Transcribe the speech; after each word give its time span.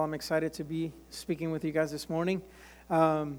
all, 0.00 0.06
I'm 0.06 0.14
excited 0.14 0.54
to 0.54 0.64
be 0.64 0.94
speaking 1.10 1.50
with 1.50 1.62
you 1.62 1.72
guys 1.72 1.90
this 1.90 2.08
morning. 2.08 2.40
Um, 2.88 3.38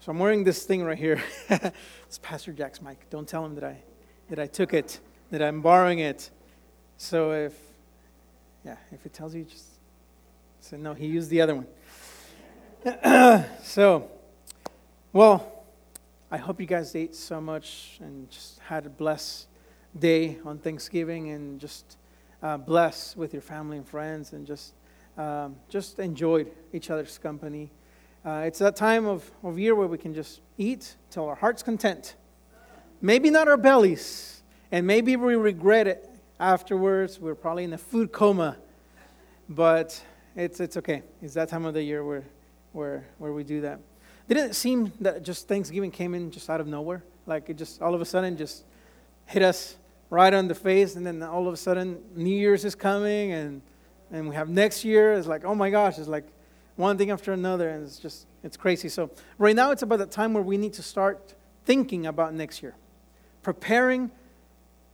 so 0.00 0.10
I'm 0.10 0.18
wearing 0.18 0.42
this 0.42 0.64
thing 0.64 0.82
right 0.82 0.96
here. 0.96 1.22
it's 1.50 2.18
Pastor 2.22 2.50
Jack's 2.50 2.80
mic. 2.80 3.10
Don't 3.10 3.28
tell 3.28 3.44
him 3.44 3.54
that 3.56 3.64
I 3.64 3.82
that 4.30 4.38
I 4.38 4.46
took 4.46 4.72
it, 4.72 5.00
that 5.30 5.42
I'm 5.42 5.60
borrowing 5.60 5.98
it. 5.98 6.30
So 6.96 7.32
if 7.32 7.52
yeah, 8.64 8.76
if 8.90 9.04
it 9.04 9.12
tells 9.12 9.34
you, 9.34 9.44
just 9.44 9.66
say 10.60 10.78
no. 10.78 10.94
He 10.94 11.06
used 11.08 11.28
the 11.28 11.42
other 11.42 11.56
one. 11.56 13.44
so, 13.62 14.10
well, 15.12 15.66
I 16.30 16.38
hope 16.38 16.58
you 16.58 16.66
guys 16.66 16.96
ate 16.96 17.14
so 17.14 17.38
much 17.38 17.98
and 18.00 18.30
just 18.30 18.60
had 18.60 18.86
a 18.86 18.90
blessed 18.90 19.46
day 19.98 20.38
on 20.46 20.56
Thanksgiving 20.56 21.32
and 21.32 21.60
just 21.60 21.98
uh, 22.42 22.56
bless 22.56 23.14
with 23.14 23.34
your 23.34 23.42
family 23.42 23.76
and 23.76 23.86
friends 23.86 24.32
and 24.32 24.46
just 24.46 24.72
um, 25.16 25.56
just 25.68 25.98
enjoyed 25.98 26.50
each 26.72 26.90
other's 26.90 27.18
company. 27.18 27.70
Uh, 28.24 28.44
it's 28.46 28.58
that 28.60 28.76
time 28.76 29.06
of, 29.06 29.30
of 29.42 29.58
year 29.58 29.74
where 29.74 29.88
we 29.88 29.98
can 29.98 30.14
just 30.14 30.40
eat 30.56 30.96
till 31.10 31.26
our 31.26 31.34
heart's 31.34 31.62
content. 31.62 32.14
Maybe 33.00 33.30
not 33.30 33.48
our 33.48 33.56
bellies, 33.56 34.42
and 34.70 34.86
maybe 34.86 35.16
we 35.16 35.34
regret 35.34 35.88
it 35.88 36.08
afterwards. 36.38 37.18
We're 37.18 37.34
probably 37.34 37.64
in 37.64 37.72
a 37.72 37.78
food 37.78 38.12
coma, 38.12 38.56
but 39.48 40.00
it's, 40.36 40.60
it's 40.60 40.76
okay. 40.76 41.02
It's 41.20 41.34
that 41.34 41.48
time 41.48 41.64
of 41.64 41.74
the 41.74 41.82
year 41.82 42.04
where, 42.04 42.24
where, 42.72 43.04
where 43.18 43.32
we 43.32 43.42
do 43.42 43.60
that. 43.62 43.80
Didn't 44.28 44.50
it 44.50 44.54
seem 44.54 44.92
that 45.00 45.24
just 45.24 45.48
Thanksgiving 45.48 45.90
came 45.90 46.14
in 46.14 46.30
just 46.30 46.48
out 46.48 46.60
of 46.60 46.66
nowhere? 46.68 47.02
Like 47.26 47.50
it 47.50 47.58
just 47.58 47.82
all 47.82 47.94
of 47.94 48.00
a 48.00 48.04
sudden 48.04 48.36
just 48.36 48.64
hit 49.26 49.42
us 49.42 49.76
right 50.10 50.32
on 50.32 50.46
the 50.46 50.54
face, 50.54 50.94
and 50.96 51.06
then 51.06 51.22
all 51.22 51.48
of 51.48 51.54
a 51.54 51.56
sudden 51.56 51.98
New 52.14 52.34
Year's 52.34 52.64
is 52.64 52.74
coming, 52.74 53.32
and 53.32 53.62
and 54.12 54.28
we 54.28 54.34
have 54.34 54.48
next 54.48 54.84
year. 54.84 55.14
It's 55.14 55.26
like, 55.26 55.44
oh 55.44 55.54
my 55.54 55.70
gosh, 55.70 55.98
it's 55.98 56.08
like 56.08 56.26
one 56.76 56.96
thing 56.96 57.10
after 57.10 57.32
another, 57.32 57.68
and 57.70 57.84
it's 57.84 57.98
just, 57.98 58.26
it's 58.44 58.56
crazy. 58.56 58.88
So, 58.88 59.10
right 59.38 59.56
now, 59.56 59.70
it's 59.72 59.82
about 59.82 59.98
the 59.98 60.06
time 60.06 60.34
where 60.34 60.42
we 60.42 60.56
need 60.56 60.74
to 60.74 60.82
start 60.82 61.34
thinking 61.64 62.06
about 62.06 62.34
next 62.34 62.62
year, 62.62 62.74
preparing 63.42 64.10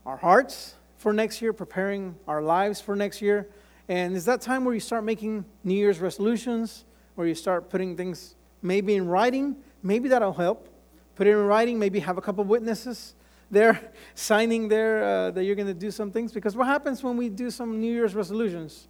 our 0.05 0.17
hearts 0.17 0.75
for 0.97 1.13
next 1.13 1.41
year, 1.41 1.53
preparing 1.53 2.15
our 2.27 2.41
lives 2.41 2.81
for 2.81 2.95
next 2.95 3.21
year. 3.21 3.47
And 3.87 4.15
it's 4.15 4.25
that 4.25 4.41
time 4.41 4.65
where 4.65 4.73
you 4.73 4.79
start 4.79 5.03
making 5.03 5.45
New 5.63 5.73
Year's 5.73 5.99
resolutions, 5.99 6.85
where 7.15 7.27
you 7.27 7.35
start 7.35 7.69
putting 7.69 7.97
things 7.97 8.35
maybe 8.61 8.95
in 8.95 9.07
writing. 9.07 9.55
Maybe 9.81 10.09
that'll 10.09 10.33
help. 10.33 10.69
Put 11.15 11.27
it 11.27 11.31
in 11.31 11.45
writing, 11.45 11.79
maybe 11.79 11.99
have 11.99 12.17
a 12.17 12.21
couple 12.21 12.43
witnesses 12.43 13.15
there 13.51 13.91
signing 14.15 14.67
there 14.67 15.03
uh, 15.03 15.31
that 15.31 15.43
you're 15.43 15.55
going 15.55 15.67
to 15.67 15.73
do 15.73 15.91
some 15.91 16.11
things. 16.11 16.31
Because 16.31 16.55
what 16.55 16.67
happens 16.67 17.03
when 17.03 17.17
we 17.17 17.29
do 17.29 17.49
some 17.49 17.79
New 17.81 17.91
Year's 17.91 18.15
resolutions? 18.15 18.87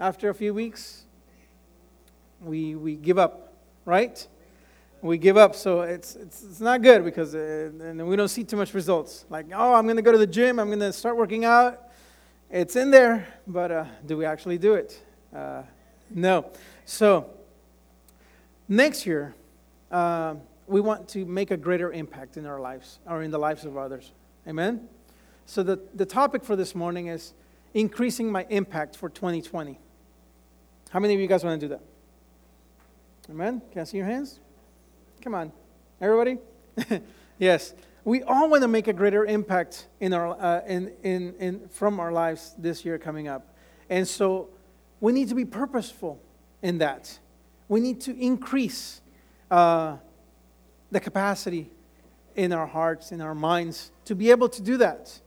After 0.00 0.28
a 0.28 0.34
few 0.34 0.52
weeks, 0.52 1.04
we, 2.40 2.74
we 2.74 2.96
give 2.96 3.18
up, 3.18 3.54
right? 3.84 4.26
We 5.02 5.18
give 5.18 5.36
up, 5.36 5.54
so 5.54 5.82
it's, 5.82 6.16
it's, 6.16 6.42
it's 6.42 6.60
not 6.60 6.82
good 6.82 7.04
because 7.04 7.34
uh, 7.34 7.70
and 7.80 8.06
we 8.08 8.16
don't 8.16 8.28
see 8.28 8.42
too 8.42 8.56
much 8.56 8.74
results. 8.74 9.26
Like, 9.28 9.46
oh, 9.54 9.74
I'm 9.74 9.84
going 9.84 9.96
to 9.96 10.02
go 10.02 10.12
to 10.12 10.18
the 10.18 10.26
gym, 10.26 10.58
I'm 10.58 10.68
going 10.68 10.80
to 10.80 10.92
start 10.92 11.16
working 11.16 11.44
out. 11.44 11.80
It's 12.50 12.76
in 12.76 12.90
there, 12.90 13.26
but 13.46 13.70
uh, 13.70 13.84
do 14.06 14.16
we 14.16 14.24
actually 14.24 14.58
do 14.58 14.74
it? 14.74 15.00
Uh, 15.34 15.62
no. 16.10 16.50
So, 16.86 17.30
next 18.68 19.06
year, 19.06 19.34
uh, 19.90 20.36
we 20.66 20.80
want 20.80 21.08
to 21.10 21.24
make 21.24 21.50
a 21.50 21.56
greater 21.56 21.92
impact 21.92 22.36
in 22.36 22.46
our 22.46 22.60
lives 22.60 22.98
or 23.06 23.22
in 23.22 23.30
the 23.30 23.38
lives 23.38 23.64
of 23.64 23.76
others. 23.76 24.12
Amen? 24.46 24.88
So, 25.46 25.62
the, 25.62 25.80
the 25.94 26.06
topic 26.06 26.44
for 26.44 26.56
this 26.56 26.74
morning 26.74 27.08
is 27.08 27.34
increasing 27.74 28.30
my 28.30 28.46
impact 28.48 28.96
for 28.96 29.08
2020. 29.08 29.78
How 30.94 31.00
many 31.00 31.12
of 31.12 31.18
you 31.18 31.26
guys 31.26 31.42
want 31.42 31.60
to 31.60 31.66
do 31.66 31.74
that? 31.74 31.82
Amen? 33.28 33.60
Can 33.72 33.80
I 33.80 33.84
see 33.84 33.96
your 33.96 34.06
hands? 34.06 34.38
Come 35.22 35.34
on. 35.34 35.50
Everybody? 36.00 36.38
yes. 37.40 37.74
We 38.04 38.22
all 38.22 38.48
want 38.48 38.62
to 38.62 38.68
make 38.68 38.86
a 38.86 38.92
greater 38.92 39.24
impact 39.24 39.88
in 39.98 40.12
our, 40.12 40.40
uh, 40.40 40.60
in, 40.68 40.92
in, 41.02 41.34
in, 41.40 41.68
from 41.68 41.98
our 41.98 42.12
lives 42.12 42.54
this 42.58 42.84
year 42.84 42.96
coming 42.96 43.26
up. 43.26 43.56
And 43.90 44.06
so 44.06 44.50
we 45.00 45.12
need 45.12 45.30
to 45.30 45.34
be 45.34 45.44
purposeful 45.44 46.20
in 46.62 46.78
that. 46.78 47.18
We 47.68 47.80
need 47.80 48.00
to 48.02 48.16
increase 48.16 49.00
uh, 49.50 49.96
the 50.92 51.00
capacity 51.00 51.72
in 52.36 52.52
our 52.52 52.68
hearts, 52.68 53.10
in 53.10 53.20
our 53.20 53.34
minds, 53.34 53.90
to 54.04 54.14
be 54.14 54.30
able 54.30 54.48
to 54.48 54.62
do 54.62 54.76
that. 54.76 55.18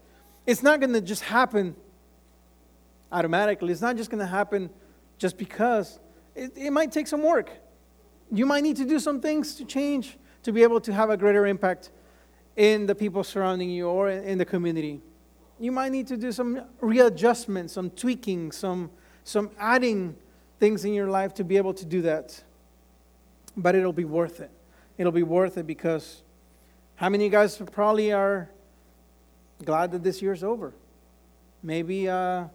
It's 0.46 0.64
not 0.64 0.80
going 0.80 0.94
to 0.94 1.02
just 1.02 1.24
happen 1.24 1.75
automatically. 3.12 3.74
It's 3.74 3.81
not 3.81 3.97
just 3.97 4.09
going 4.09 4.22
to 4.22 4.25
happen 4.25 4.70
just 5.17 5.38
because 5.38 6.00
it, 6.35 6.53
it 6.55 6.72
might 6.72 6.91
take 6.91 7.07
some 7.07 7.23
work. 7.23 7.51
You 8.31 8.45
might 8.45 8.63
need 8.63 8.78
to 8.78 8.85
do 8.85 9.00
some 9.00 9.22
things 9.22 9.55
to 9.55 9.66
change 9.66 10.17
to 10.44 10.51
be 10.51 10.63
able 10.63 10.79
to 10.81 10.94
have 10.94 11.09
a 11.09 11.17
greater 11.17 11.45
impact 11.47 11.91
in 12.55 12.85
the 12.85 12.95
people 12.95 13.23
surrounding 13.23 13.69
you 13.69 13.88
or 13.88 14.09
in 14.09 14.38
the 14.38 14.45
community. 14.45 15.01
You 15.59 15.72
might 15.72 15.91
need 15.91 16.07
to 16.07 16.17
do 16.17 16.31
some 16.31 16.61
readjustment, 16.81 17.72
some 17.72 17.89
tweaking, 17.89 18.51
some, 18.51 18.91
some 19.23 19.50
adding 19.59 20.16
things 20.59 20.85
in 20.85 20.94
your 20.94 21.09
life 21.09 21.34
to 21.35 21.44
be 21.44 21.57
able 21.57 21.73
to 21.73 21.85
do 21.85 22.01
that. 22.03 22.44
But 23.55 23.75
it'll 23.75 23.94
be 23.94 24.05
worth 24.05 24.39
it. 24.39 24.51
It'll 24.97 25.11
be 25.11 25.23
worth 25.23 25.57
it 25.57 25.67
because 25.67 26.22
how 26.95 27.09
many 27.09 27.25
of 27.25 27.31
you 27.31 27.38
guys 27.38 27.61
probably 27.72 28.11
are 28.11 28.49
glad 29.63 29.91
that 29.91 30.03
this 30.03 30.22
year's 30.22 30.44
over? 30.44 30.73
Maybe 31.61 32.09
uh, 32.09 32.45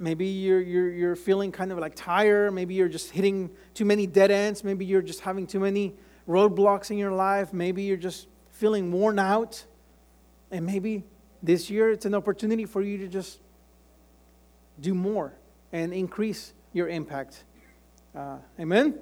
maybe 0.00 0.26
you're, 0.26 0.60
you're, 0.60 0.90
you're 0.90 1.16
feeling 1.16 1.52
kind 1.52 1.70
of 1.70 1.78
like 1.78 1.94
tired. 1.94 2.52
Maybe 2.52 2.74
you're 2.74 2.88
just 2.88 3.10
hitting 3.10 3.50
too 3.74 3.84
many 3.84 4.06
dead 4.06 4.30
ends. 4.30 4.64
Maybe 4.64 4.86
you're 4.86 5.02
just 5.02 5.20
having 5.20 5.46
too 5.46 5.60
many 5.60 5.94
roadblocks 6.26 6.90
in 6.90 6.96
your 6.96 7.12
life. 7.12 7.52
Maybe 7.52 7.82
you're 7.82 7.98
just 7.98 8.26
feeling 8.50 8.90
worn 8.90 9.18
out. 9.18 9.64
And 10.50 10.64
maybe 10.64 11.04
this 11.42 11.68
year 11.68 11.90
it's 11.90 12.06
an 12.06 12.14
opportunity 12.14 12.64
for 12.64 12.80
you 12.80 12.98
to 12.98 13.08
just 13.08 13.40
do 14.80 14.94
more 14.94 15.34
and 15.70 15.92
increase 15.92 16.54
your 16.72 16.88
impact. 16.88 17.44
Uh, 18.16 18.38
amen? 18.58 18.98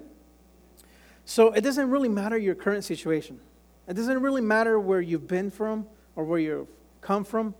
So 1.23 1.53
it 1.53 1.61
doesn't 1.61 1.89
really 1.89 2.09
matter 2.09 2.37
your 2.37 2.55
current 2.55 2.83
situation. 2.83 3.39
It 3.87 3.93
doesn't 3.93 4.21
really 4.21 4.41
matter 4.41 4.79
where 4.79 5.01
you've 5.01 5.27
been 5.27 5.49
from 5.49 5.87
or 6.15 6.25
where 6.25 6.39
you've 6.39 6.67
come 7.01 7.23
from. 7.23 7.55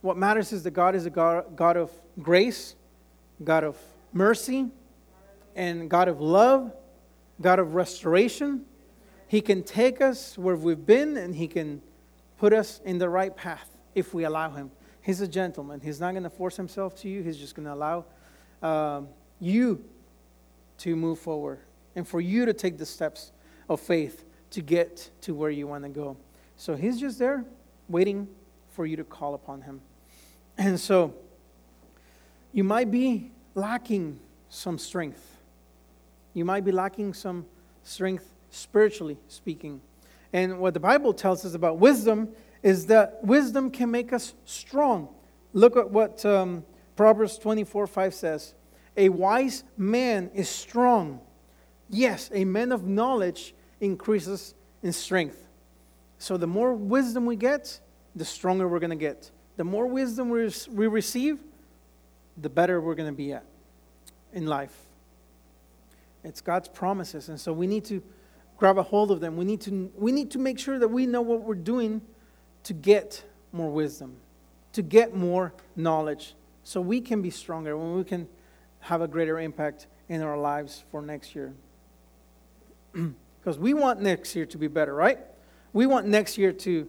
What 0.00 0.16
matters 0.16 0.52
is 0.52 0.62
that 0.62 0.70
God 0.70 0.94
is 0.94 1.04
a 1.04 1.10
God, 1.10 1.54
God 1.54 1.76
of 1.76 1.90
grace, 2.20 2.74
God 3.42 3.64
of 3.64 3.78
mercy, 4.12 4.70
and 5.54 5.90
God 5.90 6.08
of 6.08 6.20
love, 6.20 6.72
God 7.40 7.58
of 7.58 7.74
restoration. 7.74 8.64
He 9.28 9.40
can 9.40 9.62
take 9.62 10.00
us 10.00 10.38
where 10.38 10.56
we've 10.56 10.84
been 10.84 11.16
and 11.16 11.34
He 11.34 11.48
can 11.48 11.82
put 12.38 12.52
us 12.52 12.80
in 12.84 12.98
the 12.98 13.08
right 13.08 13.34
path 13.34 13.68
if 13.94 14.14
we 14.14 14.24
allow 14.24 14.50
Him. 14.50 14.70
He's 15.02 15.20
a 15.20 15.28
gentleman. 15.28 15.80
He's 15.80 16.00
not 16.00 16.12
going 16.12 16.24
to 16.24 16.30
force 16.30 16.56
Himself 16.56 16.94
to 17.00 17.08
you, 17.08 17.22
He's 17.22 17.38
just 17.38 17.54
going 17.54 17.66
to 17.66 17.74
allow 17.74 18.04
um, 18.62 19.08
you 19.40 19.84
to 20.78 20.94
move 20.94 21.18
forward 21.18 21.58
and 21.94 22.06
for 22.06 22.20
you 22.20 22.44
to 22.46 22.52
take 22.52 22.78
the 22.78 22.86
steps 22.86 23.32
of 23.68 23.80
faith 23.80 24.24
to 24.50 24.60
get 24.62 25.10
to 25.22 25.34
where 25.34 25.50
you 25.50 25.66
want 25.66 25.84
to 25.84 25.90
go. 25.90 26.16
So 26.56 26.74
He's 26.76 27.00
just 27.00 27.18
there 27.18 27.44
waiting 27.88 28.28
for 28.70 28.86
you 28.86 28.96
to 28.96 29.04
call 29.04 29.34
upon 29.34 29.62
Him. 29.62 29.80
And 30.58 30.78
so 30.78 31.14
you 32.56 32.64
might 32.64 32.90
be 32.90 33.30
lacking 33.54 34.18
some 34.48 34.78
strength. 34.78 35.42
You 36.32 36.46
might 36.46 36.64
be 36.64 36.72
lacking 36.72 37.12
some 37.12 37.44
strength 37.82 38.32
spiritually 38.48 39.18
speaking. 39.28 39.82
And 40.32 40.58
what 40.58 40.72
the 40.72 40.80
Bible 40.80 41.12
tells 41.12 41.44
us 41.44 41.52
about 41.52 41.76
wisdom 41.76 42.30
is 42.62 42.86
that 42.86 43.22
wisdom 43.22 43.70
can 43.70 43.90
make 43.90 44.10
us 44.14 44.32
strong. 44.46 45.10
Look 45.52 45.76
at 45.76 45.90
what 45.90 46.24
um, 46.24 46.64
Proverbs 46.96 47.36
24 47.36 47.86
5 47.86 48.14
says 48.14 48.54
A 48.96 49.10
wise 49.10 49.62
man 49.76 50.30
is 50.32 50.48
strong. 50.48 51.20
Yes, 51.90 52.30
a 52.32 52.46
man 52.46 52.72
of 52.72 52.86
knowledge 52.86 53.54
increases 53.82 54.54
in 54.82 54.94
strength. 54.94 55.46
So 56.16 56.38
the 56.38 56.46
more 56.46 56.72
wisdom 56.72 57.26
we 57.26 57.36
get, 57.36 57.78
the 58.14 58.24
stronger 58.24 58.66
we're 58.66 58.80
going 58.80 58.88
to 58.88 58.96
get 58.96 59.30
the 59.56 59.64
more 59.64 59.86
wisdom 59.86 60.30
we 60.30 60.86
receive, 60.86 61.38
the 62.36 62.48
better 62.48 62.80
we're 62.80 62.94
going 62.94 63.08
to 63.10 63.16
be 63.16 63.32
at 63.32 63.44
in 64.32 64.46
life. 64.46 64.74
It's 66.24 66.40
God's 66.40 66.68
promises. 66.68 67.28
And 67.28 67.40
so 67.40 67.52
we 67.52 67.66
need 67.66 67.84
to 67.86 68.02
grab 68.56 68.78
a 68.78 68.82
hold 68.82 69.10
of 69.10 69.20
them. 69.20 69.36
We 69.36 69.44
need 69.44 69.60
to, 69.62 69.90
we 69.96 70.12
need 70.12 70.30
to 70.32 70.38
make 70.38 70.58
sure 70.58 70.78
that 70.78 70.88
we 70.88 71.06
know 71.06 71.22
what 71.22 71.42
we're 71.42 71.54
doing 71.54 72.02
to 72.64 72.72
get 72.72 73.22
more 73.52 73.70
wisdom, 73.70 74.16
to 74.72 74.82
get 74.82 75.14
more 75.14 75.54
knowledge, 75.76 76.34
so 76.64 76.80
we 76.80 77.00
can 77.00 77.22
be 77.22 77.30
stronger, 77.30 77.76
when 77.76 77.94
we 77.94 78.02
can 78.02 78.26
have 78.80 79.00
a 79.00 79.08
greater 79.08 79.38
impact 79.38 79.86
in 80.08 80.20
our 80.20 80.36
lives 80.36 80.84
for 80.90 81.00
next 81.02 81.34
year. 81.34 81.54
Because 83.40 83.60
we 83.60 83.74
want 83.74 84.00
next 84.00 84.34
year 84.34 84.44
to 84.44 84.58
be 84.58 84.66
better, 84.66 84.92
right? 84.92 85.20
We 85.72 85.86
want 85.86 86.08
next 86.08 86.36
year 86.36 86.52
to 86.52 86.88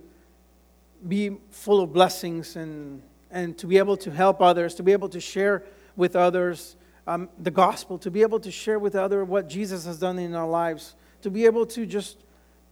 be 1.07 1.37
full 1.51 1.81
of 1.81 1.93
blessings 1.93 2.55
and, 2.55 3.03
and 3.31 3.57
to 3.57 3.67
be 3.67 3.77
able 3.77 3.97
to 3.97 4.11
help 4.11 4.41
others, 4.41 4.75
to 4.75 4.83
be 4.83 4.91
able 4.91 5.09
to 5.09 5.19
share 5.19 5.63
with 5.95 6.15
others 6.15 6.75
um, 7.07 7.29
the 7.39 7.51
gospel, 7.51 7.97
to 7.99 8.11
be 8.11 8.21
able 8.21 8.39
to 8.39 8.51
share 8.51 8.79
with 8.79 8.95
others 8.95 9.27
what 9.27 9.47
Jesus 9.47 9.85
has 9.85 9.99
done 9.99 10.19
in 10.19 10.35
our 10.35 10.47
lives, 10.47 10.95
to 11.21 11.29
be 11.29 11.45
able 11.45 11.65
to 11.67 11.85
just 11.85 12.17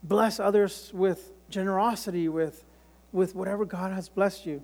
bless 0.03 0.39
others 0.39 0.91
with 0.93 1.31
generosity, 1.49 2.27
with, 2.27 2.63
with 3.11 3.35
whatever 3.35 3.65
God 3.65 3.91
has 3.91 4.09
blessed 4.09 4.45
you. 4.45 4.63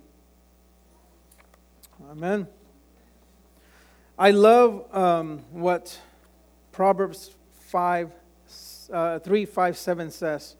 Amen. 2.10 2.46
I 4.18 4.30
love 4.30 4.94
um, 4.94 5.38
what 5.50 5.98
Proverbs 6.70 7.30
5, 7.70 8.12
uh, 8.92 9.18
3, 9.20 9.44
5, 9.46 9.76
7 9.76 10.10
says. 10.10 10.56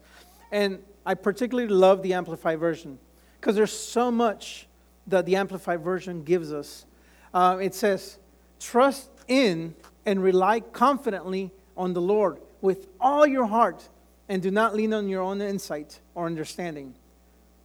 And 0.51 0.79
I 1.05 1.13
particularly 1.13 1.69
love 1.69 2.01
the 2.01 2.13
Amplified 2.13 2.59
Version 2.59 2.97
because 3.39 3.55
there's 3.55 3.77
so 3.77 4.09
much 4.09 4.67
that 5.07 5.25
the 5.25 5.35
Amplified 5.35 5.81
Version 5.81 6.23
gives 6.23 6.51
us. 6.51 6.85
Uh, 7.33 7.57
it 7.61 7.75
says, 7.75 8.17
Trust 8.59 9.09
in 9.27 9.75
and 10.05 10.21
rely 10.21 10.59
confidently 10.59 11.51
on 11.75 11.93
the 11.93 12.01
Lord 12.01 12.39
with 12.61 12.87
all 12.99 13.25
your 13.25 13.45
heart 13.45 13.89
and 14.29 14.41
do 14.41 14.51
not 14.51 14.75
lean 14.75 14.93
on 14.93 15.09
your 15.09 15.21
own 15.21 15.41
insight 15.41 15.99
or 16.15 16.25
understanding. 16.25 16.95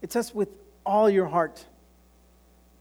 It 0.03 0.13
says, 0.13 0.35
with 0.35 0.49
all 0.85 1.09
your 1.09 1.27
heart 1.27 1.65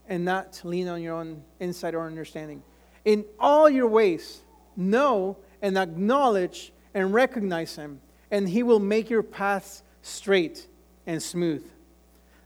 and 0.08 0.24
not 0.24 0.60
lean 0.64 0.88
on 0.88 1.02
your 1.02 1.14
own 1.14 1.42
insight 1.60 1.94
or 1.94 2.06
understanding. 2.06 2.62
In 3.04 3.24
all 3.38 3.68
your 3.68 3.86
ways, 3.86 4.40
know 4.76 5.36
and 5.60 5.76
acknowledge 5.76 6.72
and 6.94 7.12
recognize 7.12 7.76
Him, 7.76 8.00
and 8.30 8.48
He 8.48 8.62
will 8.62 8.80
make 8.80 9.10
your 9.10 9.22
paths 9.22 9.82
straight 10.02 10.66
and 11.06 11.22
smooth. 11.22 11.64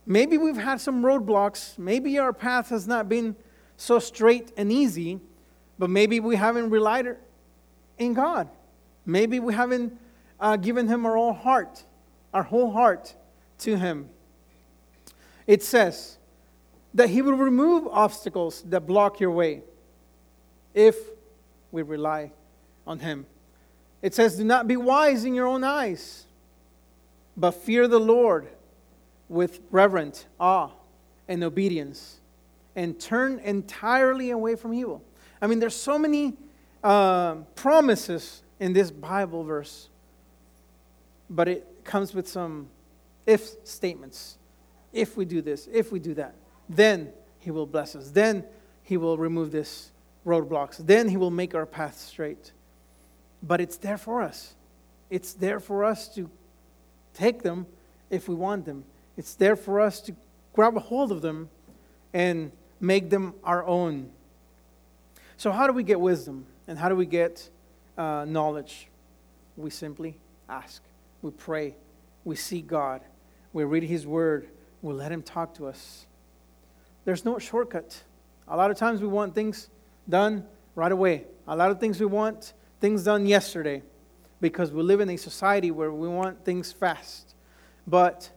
Maybe 0.07 0.37
we've 0.37 0.57
had 0.57 0.81
some 0.81 1.03
roadblocks. 1.03 1.79
Maybe 1.79 2.19
our 2.19 2.33
path 2.33 2.71
has 2.71 2.87
not 2.87 3.09
been 3.09 3.37
so 3.77 3.99
straight 3.99 4.53
and 4.57 4.73
easy, 4.73 5.21
but 5.79 5.91
maybe 5.91 6.21
we 6.21 6.37
haven't 6.37 6.71
relied 6.71 7.17
in 7.99 8.15
God. 8.15 8.49
Maybe 9.07 9.41
we 9.41 9.55
haven't 9.55 9.99
uh, 10.41 10.57
given 10.57 10.89
Him 10.89 11.07
our 11.07 11.17
whole 11.17 11.33
heart, 11.33 11.85
our 12.35 12.43
whole 12.43 12.71
heart 12.71 13.15
to 13.59 13.77
Him. 13.77 14.09
It 15.47 15.63
says 15.63 16.19
that 16.95 17.09
He 17.09 17.23
will 17.23 17.35
remove 17.35 17.87
obstacles 17.89 18.63
that 18.69 18.87
block 18.87 19.21
your 19.21 19.31
way 19.31 19.63
if 20.75 20.97
we 21.71 21.83
rely 21.83 22.33
on 22.87 22.99
Him. 22.99 23.27
It 24.01 24.15
says, 24.15 24.37
Do 24.37 24.45
not 24.45 24.67
be 24.67 24.77
wise 24.77 25.25
in 25.25 25.35
your 25.35 25.47
own 25.47 25.63
eyes, 25.63 26.27
but 27.37 27.53
fear 27.53 27.87
the 27.87 28.01
Lord 28.01 28.49
with 29.33 29.61
reverent 29.71 30.27
awe 30.39 30.71
and 31.27 31.43
obedience, 31.43 32.21
and 32.77 33.01
turn 33.01 33.39
entirely 33.41 34.31
away 34.31 34.55
from 34.55 34.75
evil. 34.75 35.03
I 35.41 35.47
mean, 35.47 35.59
there's 35.59 35.77
so 35.77 35.99
many 35.99 36.35
uh, 36.85 37.37
promises 37.55 38.43
in 38.61 38.73
this 38.73 38.91
Bible 38.91 39.43
verse, 39.45 39.89
but 41.31 41.49
it 41.49 41.67
comes 41.85 42.15
with 42.15 42.29
some 42.29 42.69
if 43.27 43.51
statements. 43.65 44.37
If 44.93 45.17
we 45.17 45.25
do 45.25 45.41
this, 45.41 45.69
if 45.73 45.91
we 45.91 45.99
do 45.99 46.15
that, 46.15 46.35
then 46.69 47.13
He 47.39 47.51
will 47.51 47.67
bless 47.67 47.97
us. 47.97 48.11
Then 48.11 48.45
He 48.83 48.99
will 48.99 49.17
remove 49.17 49.51
this 49.51 49.91
roadblocks. 50.27 50.77
Then 50.77 51.09
He 51.09 51.17
will 51.17 51.31
make 51.31 51.55
our 51.55 51.67
path 51.67 51.99
straight. 51.99 52.53
But 53.43 53.61
it's 53.61 53.79
there 53.79 53.97
for 53.97 54.23
us. 54.23 54.55
It's 55.09 55.33
there 55.33 55.61
for 55.61 55.85
us 55.85 56.09
to 56.15 56.31
take 57.15 57.43
them 57.43 57.67
if 58.11 58.29
we 58.29 58.35
want 58.35 58.67
them. 58.67 58.85
It's 59.17 59.35
there 59.35 59.57
for 59.57 59.81
us 59.81 60.01
to 60.03 60.15
grab 60.53 60.77
a 60.77 60.81
hold 60.81 61.13
of 61.13 61.23
them 61.23 61.49
and 62.13 62.53
make 62.81 63.11
them 63.11 63.35
our 63.45 63.65
own. 63.65 64.11
So, 65.37 65.51
how 65.51 65.67
do 65.67 65.73
we 65.73 65.83
get 65.83 66.01
wisdom 66.01 66.47
and 66.69 66.79
how 66.79 66.89
do 66.89 66.97
we 66.97 67.07
get 67.07 67.49
uh, 67.99 68.25
knowledge? 68.29 68.89
We 69.57 69.71
simply 69.71 70.19
ask, 70.49 70.83
we 71.21 71.31
pray, 71.31 71.75
we 72.25 72.37
seek 72.37 72.67
God, 72.67 73.03
we 73.53 73.65
read 73.65 73.83
His 73.83 74.07
Word, 74.07 74.49
we 74.81 74.95
let 74.95 75.13
Him 75.13 75.23
talk 75.23 75.55
to 75.55 75.67
us. 75.67 76.07
There's 77.05 77.25
no 77.25 77.39
shortcut. 77.39 78.03
A 78.49 78.57
lot 78.57 78.71
of 78.71 78.77
times 78.77 79.01
we 79.01 79.09
want 79.09 79.35
things 79.35 79.69
done 80.09 80.47
right 80.75 80.93
away. 80.93 81.25
A 81.47 81.57
lot 81.57 81.71
of 81.71 81.81
things 81.81 81.99
we 82.01 82.07
want 82.07 82.53
things 82.81 83.05
done 83.05 83.27
yesterday 83.27 83.83
because 84.41 84.73
we 84.73 84.83
live 84.83 85.01
in 85.01 85.11
a 85.11 85.17
society 85.17 85.71
where 85.71 85.93
we 85.93 86.09
want 86.09 86.45
things 86.45 86.73
fast. 86.73 87.35
But 87.87 88.31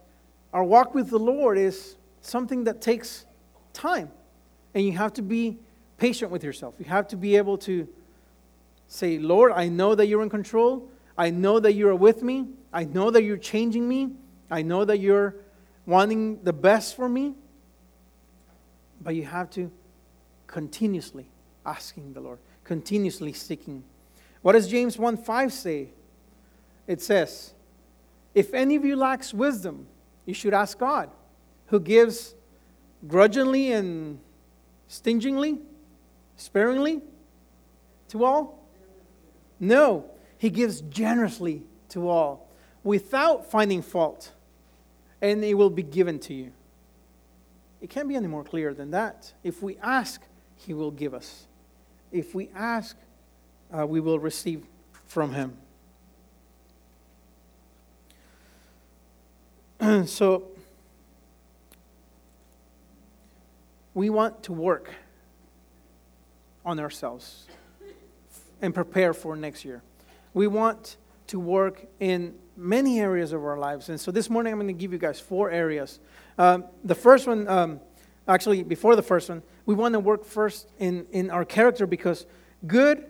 our 0.56 0.64
walk 0.64 0.96
with 0.96 1.10
the 1.10 1.20
Lord 1.20 1.58
is 1.58 1.98
something 2.22 2.64
that 2.64 2.80
takes 2.80 3.26
time. 3.74 4.10
And 4.74 4.86
you 4.86 4.94
have 4.94 5.12
to 5.16 5.22
be 5.22 5.58
patient 5.98 6.32
with 6.32 6.46
yourself. 6.46 6.76
You 6.80 6.86
have 6.86 7.10
to 7.10 7.18
be 7.18 7.36
able 7.36 7.58
to 7.60 7.90
say, 8.88 9.20
Lord, 9.20 9.52
I 9.52 9.68
know 9.68 9.96
that 9.96 10.08
you're 10.08 10.24
in 10.24 10.30
control. 10.30 10.90
I 11.18 11.30
know 11.30 11.60
that 11.60 11.74
you 11.74 11.90
are 11.90 11.96
with 11.96 12.24
me. 12.24 12.48
I 12.72 12.86
know 12.86 13.12
that 13.12 13.24
you're 13.24 13.36
changing 13.36 13.86
me. 13.86 14.12
I 14.50 14.62
know 14.62 14.86
that 14.86 15.00
you're 15.00 15.36
wanting 15.86 16.42
the 16.42 16.54
best 16.54 16.96
for 16.96 17.10
me. 17.10 17.34
But 19.02 19.16
you 19.16 19.26
have 19.26 19.50
to 19.52 19.70
continuously 20.48 21.26
asking 21.66 22.14
the 22.14 22.22
Lord, 22.22 22.40
continuously 22.64 23.34
seeking. 23.34 23.84
What 24.42 24.54
does 24.54 24.70
James 24.70 24.98
1 24.98 25.18
5 25.18 25.52
say? 25.52 25.90
It 26.88 27.02
says, 27.02 27.52
If 28.34 28.54
any 28.54 28.78
of 28.78 28.86
you 28.86 28.96
lacks 28.96 29.34
wisdom, 29.34 29.88
you 30.26 30.34
should 30.34 30.54
ask 30.54 30.78
God, 30.78 31.10
who 31.68 31.80
gives 31.80 32.36
grudgingly 33.08 33.72
and 33.72 34.20
stingingly, 34.88 35.60
sparingly 36.36 37.02
to 38.10 38.24
all? 38.24 38.68
No, 39.60 40.06
he 40.38 40.50
gives 40.50 40.82
generously 40.82 41.64
to 41.90 42.10
all, 42.10 42.50
without 42.84 43.50
finding 43.50 43.82
fault, 43.82 44.32
and 45.22 45.44
it 45.44 45.54
will 45.54 45.70
be 45.70 45.84
given 45.84 46.20
to 46.20 46.34
you. 46.34 46.52
It 47.82 47.90
can't 47.90 48.08
be 48.08 48.16
any 48.16 48.28
more 48.28 48.44
clear 48.44 48.74
than 48.74 48.92
that. 48.92 49.34
If 49.44 49.62
we 49.62 49.78
ask, 49.78 50.22
he 50.56 50.74
will 50.74 50.92
give 50.92 51.14
us. 51.14 51.46
If 52.12 52.34
we 52.34 52.50
ask, 52.56 52.96
uh, 53.72 53.86
we 53.86 54.00
will 54.00 54.20
receive 54.20 54.64
from 55.06 55.34
him. 55.34 55.58
so, 60.06 60.44
we 63.94 64.10
want 64.10 64.42
to 64.44 64.54
work 64.54 64.90
on 66.66 66.80
ourselves 66.80 67.46
and 68.62 68.74
prepare 68.74 69.14
for 69.14 69.36
next 69.36 69.64
year. 69.64 69.84
We 70.34 70.48
want 70.48 70.98
to 71.28 71.40
work 71.40 71.86
in 72.00 72.34
many 72.58 73.00
areas 73.00 73.32
of 73.32 73.44
our 73.44 73.58
lives. 73.58 73.90
And 73.90 74.00
so 74.00 74.12
this 74.12 74.30
morning 74.30 74.54
I'm 74.54 74.60
going 74.60 74.68
to 74.68 74.74
give 74.74 74.92
you 74.92 74.98
guys 74.98 75.20
four 75.20 75.52
areas. 75.52 76.00
Um, 76.38 76.66
the 76.84 76.96
first 76.96 77.28
one, 77.28 77.48
um, 77.48 77.80
actually, 78.28 78.64
before 78.64 78.96
the 78.96 79.04
first 79.04 79.30
one, 79.30 79.44
we 79.66 79.76
want 79.76 79.94
to 79.94 80.00
work 80.00 80.26
first 80.26 80.68
in, 80.80 81.06
in 81.12 81.30
our 81.30 81.46
character 81.46 81.86
because 81.86 82.26
good, 82.66 83.06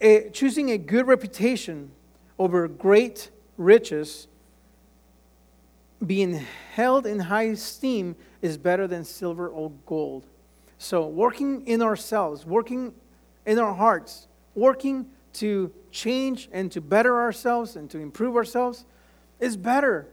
a, 0.00 0.30
choosing 0.30 0.70
a 0.70 0.78
good 0.78 1.06
reputation 1.06 1.90
over 2.38 2.66
great 2.66 3.30
riches, 3.58 4.28
being 6.04 6.44
held 6.74 7.06
in 7.06 7.18
high 7.18 7.44
esteem, 7.44 8.16
is 8.42 8.58
better 8.58 8.86
than 8.86 9.04
silver 9.04 9.48
or 9.48 9.70
gold. 9.86 10.26
So, 10.78 11.06
working 11.06 11.66
in 11.66 11.80
ourselves, 11.82 12.44
working 12.44 12.92
in 13.46 13.58
our 13.58 13.74
hearts, 13.74 14.28
working 14.54 15.06
to 15.34 15.72
change 15.90 16.48
and 16.52 16.70
to 16.72 16.80
better 16.80 17.20
ourselves 17.20 17.76
and 17.76 17.90
to 17.90 17.98
improve 17.98 18.36
ourselves 18.36 18.84
is 19.40 19.56
better 19.56 20.08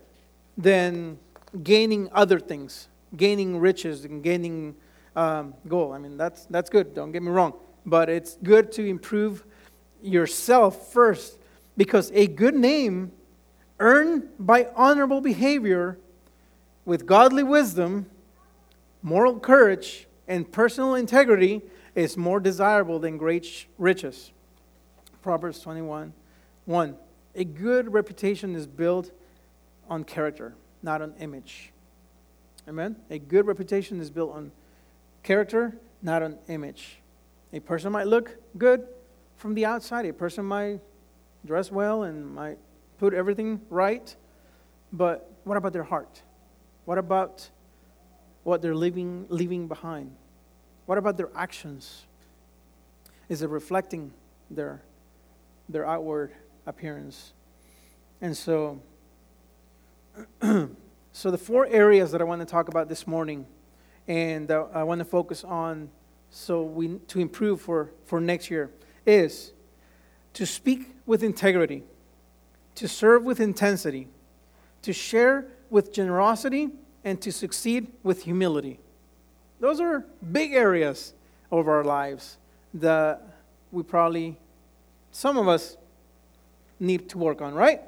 than 0.58 1.18
gaining 1.64 2.10
other 2.12 2.40
things, 2.40 2.88
gaining 3.16 3.58
riches 3.60 4.06
and 4.06 4.24
gaining 4.24 4.76
um, 5.16 5.54
gold. 5.68 5.94
I 5.94 5.98
mean, 5.98 6.18
that's, 6.18 6.46
that's 6.46 6.70
good, 6.70 6.94
don't 6.94 7.12
get 7.12 7.24
me 7.24 7.30
wrong. 7.30 7.54
But 7.86 8.10
it's 8.10 8.38
good 8.44 8.72
to 8.74 8.86
improve 8.86 9.46
yourself 10.02 10.92
first 10.92 11.38
because 11.78 12.12
a 12.14 12.28
good 12.28 12.56
name 12.56 13.12
earned 13.80 14.30
by 14.40 14.70
honorable 14.76 15.22
behavior 15.22 15.98
with 16.86 17.06
godly 17.06 17.44
wisdom, 17.44 18.08
moral 19.02 19.40
courage, 19.40 20.08
and 20.28 20.52
personal 20.52 20.96
integrity 20.96 21.62
is 21.96 22.18
more 22.18 22.40
desirable 22.40 23.00
than 23.00 23.18
great 23.18 23.68
riches. 23.78 24.32
Proverbs 25.22 25.60
21 25.60 26.14
1. 26.66 26.96
A 27.36 27.44
good 27.44 27.92
reputation 27.92 28.56
is 28.56 28.68
built 28.68 29.12
on 29.90 30.04
character, 30.04 30.54
not 30.82 31.02
on 31.02 31.14
image. 31.20 31.72
Amen? 32.68 32.96
A 33.10 33.20
good 33.20 33.46
reputation 33.46 34.00
is 34.00 34.10
built 34.10 34.34
on 34.34 34.52
character, 35.24 35.76
not 36.02 36.24
on 36.24 36.38
image. 36.48 37.00
A 37.52 37.60
person 37.60 37.92
might 37.92 38.08
look 38.08 38.38
good 38.58 38.88
from 39.36 39.56
the 39.56 39.66
outside, 39.66 40.06
a 40.06 40.14
person 40.14 40.46
might 40.46 40.80
dress 41.46 41.72
well 41.72 42.04
and 42.04 42.34
might 42.34 42.58
put 43.04 43.14
everything 43.14 43.60
right, 43.70 44.16
but 44.94 45.30
what 45.44 45.58
about 45.58 45.74
their 45.74 45.84
heart? 45.84 46.22
What 46.86 46.98
about 46.98 47.50
what 48.44 48.62
they're 48.62 48.74
leaving, 48.74 49.26
leaving 49.28 49.68
behind? 49.68 50.16
What 50.86 50.98
about 50.98 51.18
their 51.18 51.30
actions? 51.36 52.06
Is 53.28 53.42
it 53.42 53.50
reflecting 53.50 54.14
their, 54.50 54.82
their 55.68 55.86
outward 55.86 56.32
appearance? 56.66 57.34
And 58.22 58.38
so, 58.38 58.82
so 60.42 61.30
the 61.30 61.38
four 61.38 61.68
areas 61.68 62.10
that 62.14 62.22
I 62.22 62.24
want 62.24 62.40
to 62.40 62.46
talk 62.46 62.70
about 62.70 62.88
this 62.88 63.06
morning, 63.06 63.46
and 64.08 64.50
I 64.50 64.84
want 64.84 65.00
to 65.00 65.06
focus 65.06 65.44
on 65.44 65.90
so 66.30 66.64
we 66.64 67.00
to 67.10 67.20
improve 67.20 67.60
for, 67.60 67.92
for 68.06 68.22
next 68.22 68.50
year 68.50 68.72
is 69.06 69.52
to 70.36 70.46
speak 70.46 70.96
with 71.06 71.22
integrity, 71.22 71.84
to 72.76 72.88
serve 72.88 73.24
with 73.24 73.40
intensity, 73.40 74.08
to 74.82 74.94
share 74.94 75.46
with 75.70 75.94
generosity, 75.94 76.70
and 77.04 77.22
to 77.22 77.32
succeed 77.32 77.88
with 78.04 78.24
humility. 78.24 78.80
Those 79.60 79.80
are 79.80 80.06
big 80.32 80.54
areas 80.54 81.14
of 81.52 81.68
our 81.68 81.84
lives 81.84 82.38
that 82.74 83.22
we 83.72 83.84
probably, 83.84 84.38
some 85.12 85.38
of 85.38 85.48
us, 85.48 85.78
need 86.80 87.10
to 87.10 87.18
work 87.18 87.42
on, 87.42 87.54
right? 87.54 87.82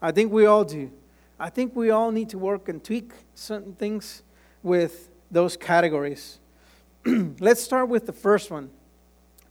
I 0.00 0.12
think 0.12 0.32
we 0.32 0.46
all 0.46 0.64
do. 0.64 0.90
I 1.38 1.50
think 1.50 1.74
we 1.76 1.90
all 1.90 2.10
need 2.10 2.30
to 2.30 2.38
work 2.38 2.68
and 2.68 2.82
tweak 2.82 3.12
certain 3.34 3.74
things 3.74 4.22
with 4.62 5.08
those 5.30 5.56
categories. 5.56 6.38
Let's 7.06 7.62
start 7.62 7.88
with 7.88 8.06
the 8.06 8.12
first 8.12 8.50
one 8.50 8.70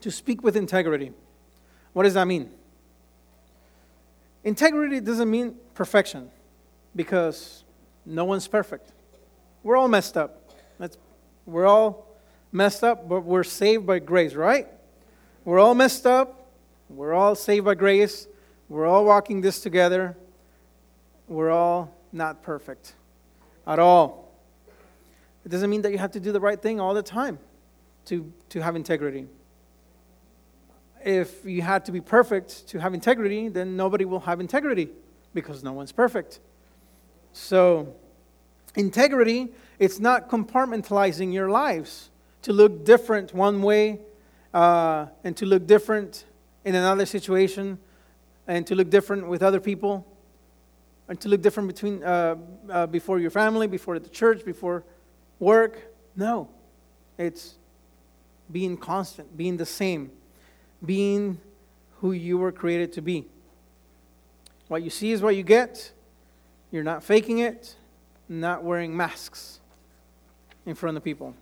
to 0.02 0.12
speak 0.12 0.44
with 0.44 0.56
integrity. 0.56 1.12
What 1.94 2.04
does 2.04 2.16
that 2.16 2.26
mean? 2.26 2.52
Integrity 4.44 5.00
doesn't 5.00 5.30
mean 5.30 5.56
perfection 5.74 6.30
because 6.96 7.64
no 8.06 8.26
one's 8.26 8.48
perfect. 8.48 8.92
We're 9.64 9.78
all 9.78 9.88
messed 9.88 10.18
up. 10.18 10.52
That's, 10.78 10.98
we're 11.46 11.66
all 11.66 12.08
messed 12.52 12.84
up, 12.84 13.08
but 13.08 13.22
we're 13.22 13.44
saved 13.44 13.86
by 13.86 14.00
grace, 14.00 14.34
right? 14.34 14.68
We're 15.46 15.60
all 15.60 15.76
messed 15.76 16.06
up. 16.06 16.48
We're 16.90 17.14
all 17.14 17.36
saved 17.36 17.66
by 17.66 17.76
grace. 17.76 18.28
We're 18.70 18.86
all 18.86 19.06
walking 19.06 19.42
this 19.42 19.62
together. 19.62 20.18
We're 21.28 21.52
all 21.52 21.96
not 22.12 22.44
perfect 22.44 22.94
at 23.66 23.80
all. 23.80 24.32
It 25.46 25.50
doesn't 25.50 25.70
mean 25.70 25.82
that 25.82 25.92
you 25.92 25.98
have 25.98 26.12
to 26.12 26.20
do 26.20 26.32
the 26.32 26.40
right 26.40 26.62
thing 26.62 26.80
all 26.80 26.94
the 26.94 27.04
time 27.04 27.40
to, 28.06 28.32
to 28.50 28.62
have 28.62 28.76
integrity. 28.76 29.28
If 31.06 31.46
you 31.46 31.62
had 31.62 31.86
to 31.86 31.92
be 31.92 32.02
perfect 32.02 32.68
to 32.70 32.80
have 32.80 32.94
integrity, 32.94 33.50
then 33.50 33.76
nobody 33.76 34.06
will 34.06 34.22
have 34.22 34.40
integrity 34.40 34.90
because 35.34 35.64
no 35.64 35.74
one's 35.74 35.92
perfect. 35.92 36.40
So, 37.34 37.96
integrity, 38.76 39.50
it's 39.80 40.00
not 40.00 40.30
compartmentalizing 40.30 41.34
your 41.34 41.50
lives 41.50 42.10
to 42.44 42.54
look 42.54 42.86
different 42.86 43.34
one 43.34 43.62
way 43.62 44.00
uh, 44.54 45.08
and 45.24 45.36
to 45.38 45.46
look 45.46 45.66
different 45.66 46.26
in 46.64 46.76
another 46.76 47.06
situation 47.06 47.80
and 48.48 48.66
to 48.68 48.76
look 48.76 48.90
different 48.90 49.28
with 49.28 49.42
other 49.42 49.60
people 49.60 50.06
and 51.08 51.20
to 51.22 51.30
look 51.30 51.42
different 51.42 51.68
between 51.68 52.04
uh, 52.04 52.36
uh, 52.70 52.88
before 52.88 53.20
your 53.20 53.32
family, 53.32 53.68
before 53.68 54.00
the 54.00 54.10
church, 54.10 54.46
before 54.46 54.84
work. 55.40 55.92
No, 56.16 56.50
it's 57.18 57.56
being 58.52 58.78
constant, 58.78 59.36
being 59.36 59.58
the 59.58 59.66
same, 59.66 60.12
being 60.86 61.40
who 62.00 62.12
you 62.12 62.38
were 62.38 62.52
created 62.52 62.94
to 62.94 63.02
be. 63.02 63.26
What 64.68 64.84
you 64.84 64.90
see 64.90 65.12
is 65.12 65.22
what 65.22 65.36
you 65.36 65.44
get. 65.44 65.92
You're 66.72 66.84
not 66.84 67.04
faking 67.04 67.40
it, 67.40 67.76
not 68.28 68.64
wearing 68.64 68.96
masks 68.96 69.60
in 70.66 70.76
front 70.76 70.98
of 70.98 71.04
people. 71.04 71.36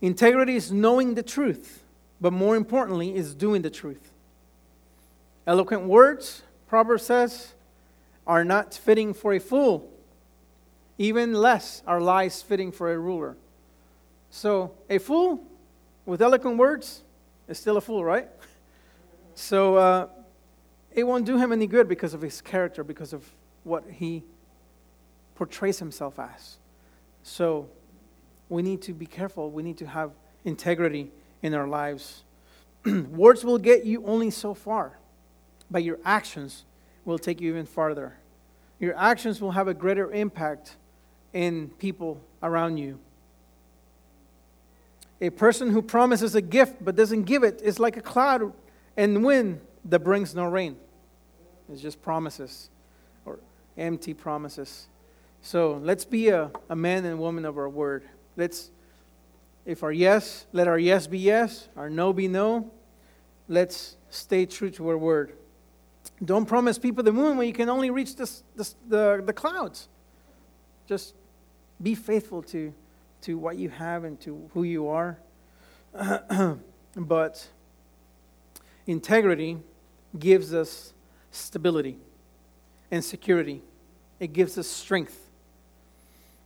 Integrity 0.00 0.56
is 0.56 0.72
knowing 0.72 1.14
the 1.14 1.22
truth, 1.22 1.84
but 2.20 2.32
more 2.32 2.56
importantly, 2.56 3.14
is 3.14 3.34
doing 3.34 3.62
the 3.62 3.70
truth. 3.70 4.12
Eloquent 5.46 5.84
words, 5.84 6.42
Proverbs 6.66 7.04
says, 7.04 7.54
are 8.26 8.44
not 8.44 8.74
fitting 8.74 9.14
for 9.14 9.32
a 9.32 9.40
fool, 9.40 9.88
even 10.98 11.32
less 11.32 11.82
are 11.86 12.00
lies 12.00 12.42
fitting 12.42 12.70
for 12.70 12.92
a 12.92 12.98
ruler. 12.98 13.36
So, 14.30 14.72
a 14.88 14.98
fool 14.98 15.44
with 16.06 16.22
eloquent 16.22 16.56
words 16.56 17.02
is 17.48 17.58
still 17.58 17.76
a 17.76 17.80
fool, 17.80 18.04
right? 18.04 18.28
So, 19.34 19.76
uh, 19.76 20.08
it 20.94 21.04
won't 21.04 21.24
do 21.24 21.38
him 21.38 21.52
any 21.52 21.66
good 21.66 21.88
because 21.88 22.14
of 22.14 22.20
his 22.20 22.40
character, 22.40 22.84
because 22.84 23.12
of 23.12 23.24
what 23.64 23.84
he 23.90 24.24
portrays 25.34 25.78
himself 25.78 26.18
as. 26.18 26.58
So, 27.22 27.68
we 28.48 28.62
need 28.62 28.82
to 28.82 28.92
be 28.92 29.06
careful. 29.06 29.50
We 29.50 29.62
need 29.62 29.78
to 29.78 29.86
have 29.86 30.10
integrity 30.44 31.10
in 31.40 31.54
our 31.54 31.66
lives. 31.66 32.24
Words 32.84 33.44
will 33.44 33.58
get 33.58 33.84
you 33.84 34.04
only 34.04 34.30
so 34.30 34.54
far, 34.54 34.98
but 35.70 35.82
your 35.82 35.98
actions 36.04 36.64
will 37.04 37.18
take 37.18 37.40
you 37.40 37.50
even 37.50 37.66
farther. 37.66 38.14
Your 38.78 38.96
actions 38.96 39.40
will 39.40 39.52
have 39.52 39.68
a 39.68 39.74
greater 39.74 40.10
impact 40.12 40.76
in 41.32 41.68
people 41.78 42.20
around 42.42 42.76
you. 42.76 42.98
A 45.22 45.30
person 45.30 45.70
who 45.70 45.82
promises 45.82 46.34
a 46.34 46.42
gift 46.42 46.84
but 46.84 46.96
doesn't 46.96 47.22
give 47.22 47.44
it 47.44 47.62
is 47.62 47.78
like 47.78 47.96
a 47.96 48.00
cloud 48.00 48.52
and 48.96 49.24
wind 49.24 49.60
that 49.84 50.00
brings 50.00 50.34
no 50.34 50.46
rain. 50.46 50.76
It's 51.72 51.80
just 51.80 52.02
promises 52.02 52.68
or 53.24 53.38
empty 53.78 54.14
promises. 54.14 54.88
So 55.40 55.80
let's 55.80 56.04
be 56.04 56.28
a, 56.30 56.50
a 56.68 56.74
man 56.74 57.04
and 57.04 57.20
woman 57.20 57.44
of 57.44 57.56
our 57.56 57.68
word. 57.68 58.02
Let's, 58.36 58.72
if 59.64 59.84
our 59.84 59.92
yes, 59.92 60.44
let 60.52 60.66
our 60.66 60.78
yes 60.78 61.06
be 61.06 61.20
yes, 61.20 61.68
our 61.76 61.88
no 61.88 62.12
be 62.12 62.26
no. 62.26 62.72
Let's 63.46 63.96
stay 64.10 64.44
true 64.44 64.70
to 64.70 64.88
our 64.88 64.98
word. 64.98 65.34
Don't 66.24 66.46
promise 66.46 66.80
people 66.80 67.04
the 67.04 67.12
moon 67.12 67.36
when 67.36 67.46
you 67.46 67.52
can 67.52 67.68
only 67.68 67.90
reach 67.90 68.16
this, 68.16 68.42
this, 68.56 68.74
the, 68.88 69.22
the 69.24 69.32
clouds. 69.32 69.88
Just 70.88 71.14
be 71.80 71.94
faithful 71.94 72.42
to, 72.42 72.74
to 73.22 73.38
what 73.38 73.56
you 73.56 73.68
have 73.68 74.04
and 74.04 74.20
to 74.20 74.50
who 74.52 74.62
you 74.62 74.88
are. 74.88 75.18
but 76.96 77.48
integrity 78.86 79.58
gives 80.18 80.52
us 80.52 80.92
stability 81.30 81.98
and 82.90 83.04
security, 83.04 83.62
it 84.20 84.32
gives 84.32 84.58
us 84.58 84.66
strength. 84.66 85.30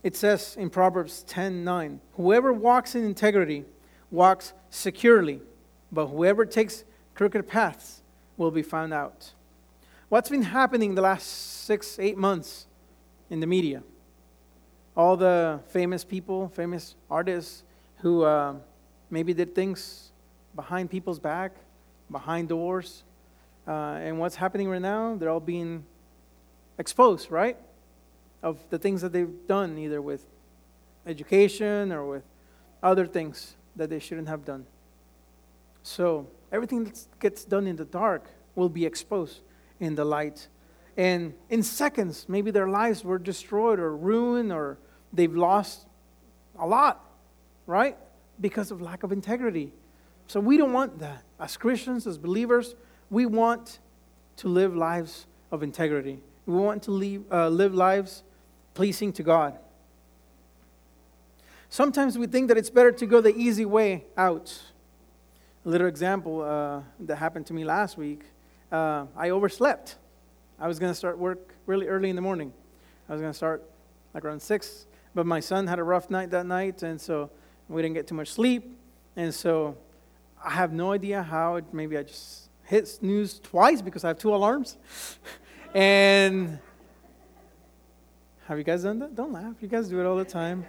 It 0.03 0.15
says 0.15 0.55
in 0.57 0.69
Proverbs 0.69 1.23
10 1.23 1.63
9, 1.63 1.99
whoever 2.13 2.53
walks 2.53 2.95
in 2.95 3.03
integrity 3.03 3.65
walks 4.09 4.53
securely, 4.69 5.41
but 5.91 6.07
whoever 6.07 6.45
takes 6.45 6.85
crooked 7.13 7.47
paths 7.47 8.01
will 8.37 8.51
be 8.51 8.61
found 8.61 8.93
out. 8.93 9.33
What's 10.09 10.29
been 10.29 10.43
happening 10.43 10.95
the 10.95 11.01
last 11.01 11.27
six, 11.65 11.99
eight 11.99 12.17
months 12.17 12.67
in 13.29 13.41
the 13.41 13.47
media? 13.47 13.83
All 14.97 15.15
the 15.15 15.59
famous 15.67 16.03
people, 16.03 16.49
famous 16.49 16.95
artists 17.07 17.63
who 17.97 18.23
uh, 18.23 18.55
maybe 19.11 19.31
did 19.31 19.53
things 19.53 20.11
behind 20.55 20.89
people's 20.89 21.19
back, 21.19 21.51
behind 22.09 22.49
doors. 22.49 23.03
Uh, 23.67 23.99
and 24.01 24.17
what's 24.17 24.35
happening 24.35 24.67
right 24.67 24.81
now? 24.81 25.15
They're 25.15 25.29
all 25.29 25.39
being 25.39 25.85
exposed, 26.79 27.29
right? 27.29 27.57
Of 28.41 28.57
the 28.71 28.79
things 28.79 29.01
that 29.01 29.13
they've 29.13 29.35
done, 29.47 29.77
either 29.77 30.01
with 30.01 30.25
education 31.05 31.91
or 31.91 32.03
with 32.07 32.23
other 32.81 33.05
things 33.05 33.55
that 33.75 33.91
they 33.91 33.99
shouldn't 33.99 34.27
have 34.27 34.45
done. 34.45 34.65
So 35.83 36.25
everything 36.51 36.85
that 36.85 37.05
gets 37.19 37.45
done 37.45 37.67
in 37.67 37.75
the 37.75 37.85
dark 37.85 38.31
will 38.55 38.69
be 38.69 38.83
exposed 38.83 39.41
in 39.79 39.93
the 39.93 40.05
light. 40.05 40.47
And 40.97 41.35
in 41.51 41.61
seconds, 41.61 42.25
maybe 42.27 42.49
their 42.49 42.67
lives 42.67 43.03
were 43.03 43.19
destroyed 43.19 43.79
or 43.79 43.95
ruined 43.95 44.51
or 44.51 44.79
they've 45.17 45.35
lost 45.35 45.85
a 46.57 46.65
lot, 46.65 47.03
right? 47.65 47.97
Because 48.39 48.71
of 48.71 48.81
lack 48.81 49.03
of 49.03 49.11
integrity. 49.11 49.73
So 50.27 50.39
we 50.39 50.57
don't 50.57 50.73
want 50.73 50.99
that. 50.99 51.23
As 51.39 51.57
Christians, 51.57 52.07
as 52.07 52.17
believers, 52.17 52.75
we 53.09 53.25
want 53.25 53.79
to 54.37 54.47
live 54.47 54.75
lives 54.75 55.25
of 55.51 55.63
integrity. 55.63 56.19
We 56.45 56.55
want 56.55 56.83
to 56.83 56.91
leave, 56.91 57.23
uh, 57.31 57.49
live 57.49 57.73
lives 57.73 58.23
pleasing 58.73 59.11
to 59.13 59.23
God. 59.23 59.57
Sometimes 61.69 62.17
we 62.17 62.27
think 62.27 62.47
that 62.47 62.57
it's 62.57 62.69
better 62.69 62.91
to 62.93 63.05
go 63.05 63.19
the 63.19 63.35
easy 63.35 63.65
way 63.65 64.05
out. 64.15 64.61
A 65.65 65.69
little 65.69 65.87
example 65.87 66.41
uh, 66.41 66.81
that 67.01 67.17
happened 67.17 67.45
to 67.47 67.53
me 67.53 67.65
last 67.65 67.97
week 67.97 68.23
uh, 68.71 69.05
I 69.15 69.29
overslept. 69.29 69.95
I 70.59 70.67
was 70.67 70.79
going 70.79 70.91
to 70.91 70.95
start 70.95 71.17
work 71.17 71.53
really 71.65 71.87
early 71.87 72.09
in 72.09 72.15
the 72.15 72.21
morning. 72.21 72.51
I 73.07 73.13
was 73.13 73.21
going 73.21 73.31
to 73.31 73.37
start 73.37 73.63
like 74.13 74.25
around 74.25 74.41
6, 74.41 74.86
but 75.17 75.25
my 75.25 75.39
son 75.39 75.65
had 75.65 75.79
a 75.79 75.83
rough 75.83 76.11
night 76.11 76.29
that 76.29 76.45
night, 76.45 76.83
and 76.83 77.01
so 77.01 77.31
we 77.67 77.81
didn't 77.81 77.95
get 77.95 78.05
too 78.05 78.13
much 78.13 78.27
sleep. 78.27 78.77
And 79.15 79.33
so 79.33 79.75
I 80.45 80.51
have 80.51 80.71
no 80.71 80.91
idea 80.91 81.23
how. 81.23 81.55
It, 81.55 81.65
maybe 81.73 81.97
I 81.97 82.03
just 82.03 82.49
hit 82.61 82.87
snooze 82.87 83.39
twice 83.39 83.81
because 83.81 84.03
I 84.03 84.09
have 84.09 84.19
two 84.19 84.35
alarms. 84.35 84.77
and 85.73 86.59
have 88.45 88.59
you 88.59 88.63
guys 88.63 88.83
done 88.83 88.99
that? 88.99 89.15
Don't 89.15 89.33
laugh. 89.33 89.55
You 89.59 89.67
guys 89.67 89.89
do 89.89 89.99
it 89.99 90.05
all 90.05 90.17
the 90.17 90.23
time. 90.23 90.67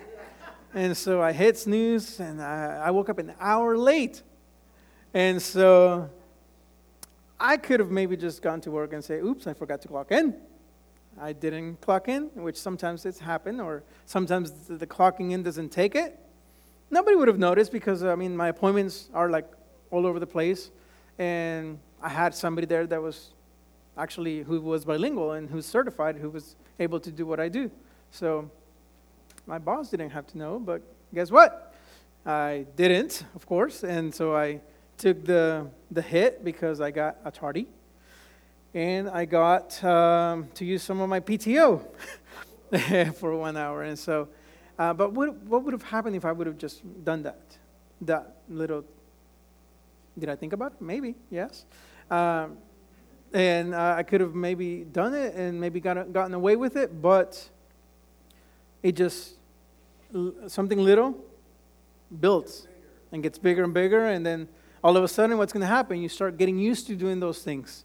And 0.73 0.97
so 0.97 1.21
I 1.21 1.33
hit 1.33 1.59
snooze, 1.59 2.19
and 2.19 2.40
I, 2.40 2.85
I 2.87 2.90
woke 2.90 3.11
up 3.11 3.19
an 3.19 3.35
hour 3.38 3.76
late. 3.76 4.23
and 5.12 5.43
so 5.43 6.09
I 7.38 7.59
could 7.59 7.81
have 7.81 7.90
maybe 7.90 8.17
just 8.17 8.40
gone 8.40 8.62
to 8.62 8.71
work 8.71 8.95
and 8.95 9.05
say, 9.05 9.17
oops, 9.19 9.47
I 9.47 9.52
forgot 9.52 9.83
to 9.83 9.88
clock 9.88 10.11
in. 10.11 10.35
I 11.20 11.32
didn't 11.32 11.80
clock 11.80 12.08
in, 12.08 12.30
which 12.34 12.56
sometimes 12.56 13.04
it's 13.04 13.18
happened, 13.18 13.60
or 13.60 13.82
sometimes 14.06 14.50
the 14.68 14.87
clocking 14.87 15.32
in 15.32 15.42
doesn't 15.42 15.70
take 15.70 15.94
it. 15.94 16.18
Nobody 16.90 17.16
would 17.16 17.28
have 17.28 17.38
noticed 17.38 17.72
because, 17.72 18.02
I 18.02 18.14
mean, 18.14 18.37
my 18.37 18.48
appointments 18.48 19.10
are 19.12 19.28
like 19.30 19.46
all 19.90 20.06
over 20.06 20.18
the 20.18 20.26
place. 20.26 20.70
And 21.18 21.78
I 22.02 22.08
had 22.08 22.34
somebody 22.34 22.66
there 22.66 22.87
that 22.87 23.02
was 23.02 23.30
actually 23.96 24.42
who 24.42 24.60
was 24.60 24.84
bilingual 24.84 25.32
and 25.32 25.50
who's 25.50 25.66
certified, 25.66 26.16
who 26.16 26.30
was 26.30 26.56
able 26.78 27.00
to 27.00 27.10
do 27.10 27.26
what 27.26 27.40
I 27.40 27.48
do. 27.48 27.70
So 28.10 28.50
my 29.46 29.58
boss 29.58 29.90
didn't 29.90 30.10
have 30.10 30.26
to 30.28 30.38
know, 30.38 30.58
but 30.58 30.82
guess 31.12 31.30
what? 31.30 31.75
I 32.25 32.66
didn't, 32.76 33.25
of 33.34 33.46
course. 33.46 33.82
And 33.82 34.14
so 34.14 34.37
I 34.37 34.60
took 34.96 35.25
the, 35.25 35.66
the 35.90 36.02
hit 36.02 36.44
because 36.44 36.80
I 36.80 36.90
got 36.90 37.16
a 37.25 37.30
tardy. 37.30 37.66
And 38.75 39.08
I 39.08 39.25
got 39.25 39.82
um, 39.82 40.48
to 40.54 40.64
use 40.64 40.82
some 40.82 41.00
of 41.00 41.08
my 41.08 41.20
PTO 41.20 41.84
for 43.14 43.34
one 43.37 43.56
hour. 43.56 43.82
And 43.82 43.98
so, 43.98 44.28
uh, 44.78 44.92
but 44.92 45.12
what, 45.12 45.34
what 45.42 45.64
would 45.64 45.72
have 45.72 45.82
happened 45.82 46.16
if 46.16 46.25
I 46.25 46.32
would 46.32 46.46
have 46.46 46.58
just 46.58 46.82
done 47.04 47.22
that? 47.22 47.40
That 48.02 48.37
little, 48.48 48.84
did 50.18 50.28
I 50.28 50.37
think 50.37 50.52
about 50.52 50.72
it? 50.72 50.82
Maybe, 50.82 51.14
yes. 51.30 51.64
Um, 52.10 52.58
and 53.32 53.75
uh, 53.75 53.94
I 53.96 54.02
could 54.02 54.20
have 54.20 54.34
maybe 54.34 54.84
done 54.84 55.14
it 55.14 55.34
and 55.34 55.60
maybe 55.60 55.80
got, 55.80 56.12
gotten 56.12 56.34
away 56.34 56.56
with 56.56 56.76
it, 56.76 57.02
but 57.02 57.48
it 58.82 58.92
just, 58.92 59.34
something 60.46 60.78
little 60.78 61.16
builds 62.20 62.66
and 63.12 63.22
gets 63.22 63.38
bigger 63.38 63.64
and 63.64 63.75
bigger, 63.75 64.06
and 64.06 64.25
then 64.25 64.48
all 64.82 64.96
of 64.96 65.04
a 65.04 65.08
sudden, 65.08 65.37
what's 65.38 65.52
going 65.52 65.62
to 65.62 65.66
happen? 65.66 66.00
You 66.00 66.08
start 66.08 66.38
getting 66.38 66.58
used 66.58 66.87
to 66.87 66.94
doing 66.94 67.20
those 67.20 67.42
things, 67.42 67.84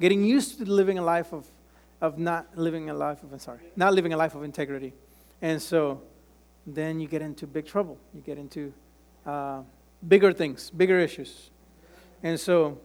getting 0.00 0.24
used 0.24 0.58
to 0.58 0.64
living 0.64 0.98
a 0.98 1.02
life 1.02 1.32
of, 1.32 1.46
of 2.00 2.18
not 2.18 2.46
living 2.56 2.90
a 2.90 2.94
life 2.94 3.22
of, 3.22 3.40
sorry, 3.40 3.60
not 3.76 3.94
living 3.94 4.12
a 4.12 4.16
life 4.16 4.34
of 4.34 4.42
integrity. 4.42 4.92
And 5.40 5.60
so 5.60 6.02
then 6.66 7.00
you 7.00 7.08
get 7.08 7.22
into 7.22 7.46
big 7.46 7.66
trouble. 7.66 7.98
You 8.14 8.20
get 8.20 8.38
into 8.38 8.72
uh, 9.26 9.62
bigger 10.06 10.32
things, 10.32 10.70
bigger 10.70 10.98
issues. 10.98 11.50
And 12.22 12.38
so 12.38 12.78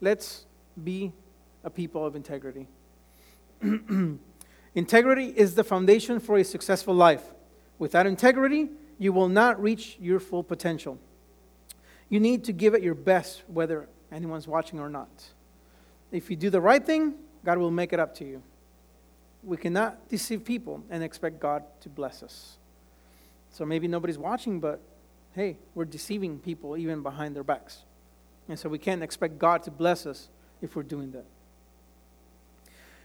let's 0.00 0.46
be 0.82 1.12
a 1.64 1.70
people 1.70 2.04
of 2.06 2.16
integrity. 2.16 2.68
integrity 4.74 5.26
is 5.26 5.54
the 5.54 5.64
foundation 5.64 6.20
for 6.20 6.38
a 6.38 6.44
successful 6.44 6.94
life. 6.94 7.22
Without 7.78 8.06
integrity, 8.06 8.70
you 8.98 9.12
will 9.12 9.28
not 9.28 9.60
reach 9.62 9.96
your 10.00 10.20
full 10.20 10.42
potential. 10.42 10.98
You 12.08 12.20
need 12.20 12.44
to 12.44 12.52
give 12.52 12.74
it 12.74 12.82
your 12.82 12.94
best, 12.94 13.42
whether 13.46 13.88
anyone's 14.10 14.48
watching 14.48 14.80
or 14.80 14.88
not. 14.88 15.08
If 16.10 16.30
you 16.30 16.36
do 16.36 16.50
the 16.50 16.60
right 16.60 16.84
thing, 16.84 17.14
God 17.44 17.58
will 17.58 17.70
make 17.70 17.92
it 17.92 18.00
up 18.00 18.14
to 18.16 18.24
you. 18.24 18.42
We 19.42 19.56
cannot 19.56 20.08
deceive 20.08 20.44
people 20.44 20.82
and 20.90 21.02
expect 21.02 21.38
God 21.38 21.62
to 21.80 21.88
bless 21.88 22.22
us. 22.22 22.58
So 23.50 23.64
maybe 23.64 23.88
nobody's 23.88 24.18
watching, 24.18 24.60
but 24.60 24.80
hey, 25.32 25.56
we're 25.74 25.84
deceiving 25.84 26.38
people 26.38 26.76
even 26.76 27.02
behind 27.02 27.36
their 27.36 27.44
backs. 27.44 27.84
And 28.48 28.58
so 28.58 28.68
we 28.68 28.78
can't 28.78 29.02
expect 29.02 29.38
God 29.38 29.62
to 29.64 29.70
bless 29.70 30.06
us 30.06 30.28
if 30.60 30.74
we're 30.74 30.82
doing 30.82 31.12
that. 31.12 31.26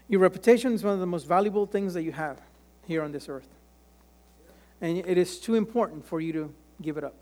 Your 0.08 0.20
reputation 0.20 0.72
is 0.72 0.82
one 0.82 0.94
of 0.94 1.00
the 1.00 1.06
most 1.06 1.26
valuable 1.26 1.66
things 1.66 1.94
that 1.94 2.02
you 2.02 2.12
have 2.12 2.40
here 2.86 3.02
on 3.02 3.12
this 3.12 3.28
earth. 3.28 3.48
And 4.80 4.98
it 4.98 5.16
is 5.16 5.38
too 5.38 5.54
important 5.54 6.04
for 6.04 6.20
you 6.20 6.32
to 6.32 6.54
give 6.82 6.96
it 6.96 7.04
up. 7.04 7.14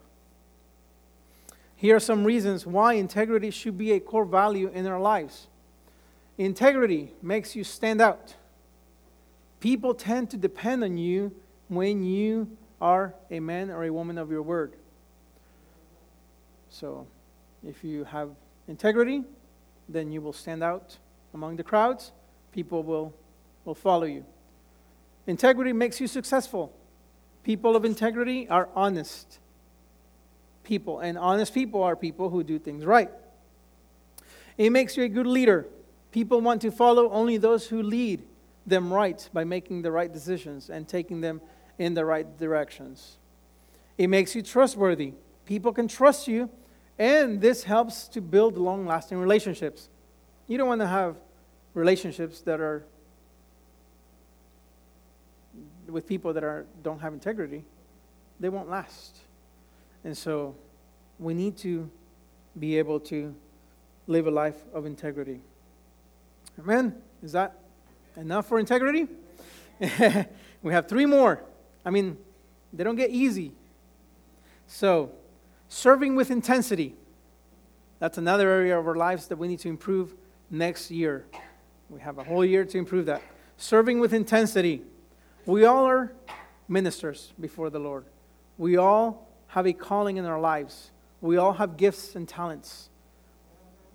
Here 1.76 1.96
are 1.96 2.00
some 2.00 2.24
reasons 2.24 2.66
why 2.66 2.94
integrity 2.94 3.50
should 3.50 3.76
be 3.76 3.92
a 3.92 4.00
core 4.00 4.24
value 4.24 4.70
in 4.72 4.86
our 4.86 5.00
lives. 5.00 5.48
Integrity 6.38 7.12
makes 7.22 7.54
you 7.54 7.64
stand 7.64 8.00
out. 8.00 8.34
People 9.60 9.94
tend 9.94 10.30
to 10.30 10.36
depend 10.36 10.82
on 10.82 10.96
you 10.96 11.32
when 11.68 12.02
you 12.02 12.56
are 12.80 13.14
a 13.30 13.38
man 13.40 13.70
or 13.70 13.84
a 13.84 13.90
woman 13.90 14.18
of 14.18 14.30
your 14.30 14.42
word. 14.42 14.74
So, 16.68 17.06
if 17.66 17.84
you 17.84 18.04
have 18.04 18.30
integrity, 18.66 19.22
then 19.88 20.10
you 20.10 20.20
will 20.20 20.32
stand 20.32 20.62
out 20.62 20.98
among 21.34 21.56
the 21.56 21.62
crowds. 21.62 22.12
People 22.50 22.82
will, 22.82 23.14
will 23.64 23.74
follow 23.74 24.04
you. 24.04 24.24
Integrity 25.26 25.72
makes 25.72 26.00
you 26.00 26.06
successful. 26.06 26.72
People 27.44 27.76
of 27.76 27.84
integrity 27.84 28.48
are 28.48 28.68
honest 28.74 29.38
people, 30.64 31.00
and 31.00 31.18
honest 31.18 31.54
people 31.54 31.82
are 31.82 31.96
people 31.96 32.30
who 32.30 32.42
do 32.42 32.58
things 32.58 32.84
right. 32.84 33.10
It 34.56 34.70
makes 34.70 34.96
you 34.96 35.04
a 35.04 35.08
good 35.08 35.26
leader. 35.26 35.66
People 36.12 36.40
want 36.40 36.62
to 36.62 36.70
follow 36.70 37.10
only 37.10 37.38
those 37.38 37.66
who 37.66 37.82
lead 37.82 38.22
them 38.66 38.92
right 38.92 39.28
by 39.32 39.44
making 39.44 39.82
the 39.82 39.90
right 39.90 40.12
decisions 40.12 40.70
and 40.70 40.86
taking 40.86 41.20
them 41.20 41.40
in 41.78 41.94
the 41.94 42.04
right 42.04 42.38
directions. 42.38 43.16
It 43.98 44.08
makes 44.08 44.34
you 44.34 44.42
trustworthy. 44.42 45.14
People 45.46 45.72
can 45.72 45.88
trust 45.88 46.28
you, 46.28 46.48
and 46.98 47.40
this 47.40 47.64
helps 47.64 48.06
to 48.08 48.20
build 48.20 48.56
long 48.56 48.86
lasting 48.86 49.18
relationships. 49.18 49.88
You 50.46 50.58
don't 50.58 50.68
want 50.68 50.82
to 50.82 50.86
have 50.86 51.16
relationships 51.74 52.42
that 52.42 52.60
are 52.60 52.84
with 55.88 56.06
people 56.06 56.32
that 56.32 56.44
are, 56.44 56.66
don't 56.82 57.00
have 57.00 57.12
integrity, 57.12 57.64
they 58.40 58.48
won't 58.48 58.68
last. 58.68 59.18
And 60.04 60.16
so 60.16 60.54
we 61.18 61.34
need 61.34 61.56
to 61.58 61.90
be 62.58 62.78
able 62.78 63.00
to 63.00 63.34
live 64.06 64.26
a 64.26 64.30
life 64.30 64.56
of 64.72 64.86
integrity. 64.86 65.40
Amen? 66.58 66.94
Is 67.22 67.32
that 67.32 67.58
enough 68.16 68.46
for 68.46 68.58
integrity? 68.58 69.08
we 70.62 70.72
have 70.72 70.88
three 70.88 71.06
more. 71.06 71.42
I 71.84 71.90
mean, 71.90 72.16
they 72.72 72.84
don't 72.84 72.96
get 72.96 73.10
easy. 73.10 73.52
So, 74.66 75.10
serving 75.68 76.14
with 76.16 76.30
intensity. 76.30 76.94
That's 77.98 78.18
another 78.18 78.48
area 78.48 78.78
of 78.78 78.86
our 78.86 78.94
lives 78.94 79.26
that 79.28 79.36
we 79.36 79.48
need 79.48 79.60
to 79.60 79.68
improve 79.68 80.14
next 80.50 80.90
year. 80.90 81.24
We 81.88 82.00
have 82.00 82.18
a 82.18 82.24
whole 82.24 82.44
year 82.44 82.64
to 82.64 82.78
improve 82.78 83.06
that. 83.06 83.22
Serving 83.56 84.00
with 84.00 84.12
intensity. 84.12 84.82
We 85.46 85.64
all 85.64 85.84
are 85.84 86.12
ministers 86.68 87.32
before 87.40 87.70
the 87.70 87.78
Lord. 87.78 88.04
We 88.58 88.76
all 88.76 89.28
have 89.48 89.66
a 89.66 89.72
calling 89.72 90.16
in 90.16 90.24
our 90.24 90.40
lives. 90.40 90.90
We 91.20 91.36
all 91.36 91.52
have 91.54 91.76
gifts 91.76 92.16
and 92.16 92.28
talents. 92.28 92.88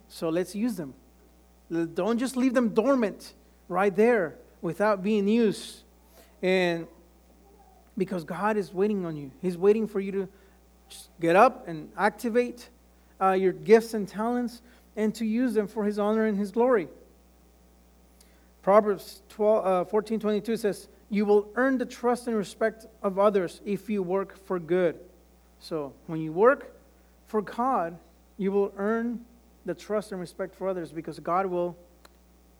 So 0.08 0.30
let's 0.30 0.56
use 0.56 0.76
them. 0.76 0.93
Don't 1.69 2.17
just 2.17 2.38
leave 2.38 2.53
them 2.53 2.69
dormant 2.69 3.34
right 3.67 3.95
there 3.95 4.36
without 4.62 5.03
being 5.03 5.27
used. 5.27 5.84
And 6.41 6.88
because 7.97 8.23
God 8.23 8.58
is 8.58 8.73
waiting 8.73 9.06
on 9.06 9.15
you, 9.15 9.32
He's 9.41 9.58
waiting 9.58 9.88
for 9.88 9.99
you 9.99 10.12
to 10.12 10.30
just 10.89 11.10
get 11.19 11.36
up 11.36 11.67
and 11.67 11.89
activate 11.97 12.69
uh, 13.19 13.32
your 13.32 13.51
gifts 13.51 13.93
and 13.93 14.08
talents 14.08 14.62
and 14.95 15.13
to 15.15 15.25
use 15.25 15.53
them 15.53 15.67
for 15.67 15.84
His 15.84 15.99
honor 15.99 16.25
and 16.25 16.38
His 16.38 16.51
glory. 16.51 16.88
Proverbs 18.62 19.21
12, 19.30 19.65
uh, 19.65 19.86
14 19.86 20.19
22 20.19 20.58
says, 20.58 20.88
You 21.10 21.25
will 21.25 21.49
earn 21.56 21.77
the 21.77 21.86
trust 21.86 22.27
and 22.27 22.36
respect 22.36 22.86
of 23.01 23.17
others 23.19 23.62
if 23.65 23.89
you 23.89 24.03
work 24.03 24.38
for 24.45 24.60
good. 24.60 24.99
So 25.60 25.93
when 26.06 26.21
you 26.21 26.32
work 26.32 26.73
for 27.27 27.41
God, 27.41 27.97
you 28.38 28.51
will 28.51 28.73
earn 28.77 29.25
the 29.67 29.75
trust 29.75 30.12
and 30.12 30.19
respect 30.19 30.56
for 30.56 30.67
others 30.67 30.91
because 30.91 31.19
God 31.19 31.45
will, 31.45 31.77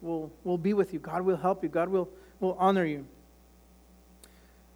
will, 0.02 0.32
will 0.44 0.58
be 0.58 0.74
with 0.74 0.94
you. 0.94 1.00
God 1.00 1.24
will 1.24 1.38
help 1.38 1.64
you. 1.64 1.70
God 1.70 1.90
will, 1.90 2.10
will 2.40 2.56
honor 2.60 2.86
you. 2.86 3.08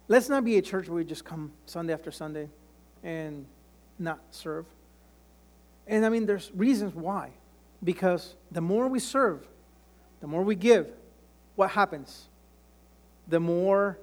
Let's 0.08 0.28
not 0.28 0.44
be 0.44 0.58
a 0.58 0.62
church 0.62 0.88
where 0.88 0.96
we 0.96 1.04
just 1.04 1.24
come 1.24 1.52
Sunday 1.66 1.92
after 1.92 2.10
Sunday 2.10 2.48
and 3.04 3.46
not 3.98 4.20
serve. 4.30 4.66
And 5.86 6.04
I 6.04 6.08
mean, 6.08 6.26
there's 6.26 6.50
reasons 6.54 6.94
why. 6.94 7.30
Because 7.84 8.34
the 8.50 8.60
more 8.60 8.88
we 8.88 8.98
serve, 8.98 9.46
the 10.20 10.26
more 10.26 10.42
we 10.42 10.54
give, 10.54 10.88
what 11.56 11.70
happens? 11.70 12.28
The 13.28 13.40
more 13.40 13.98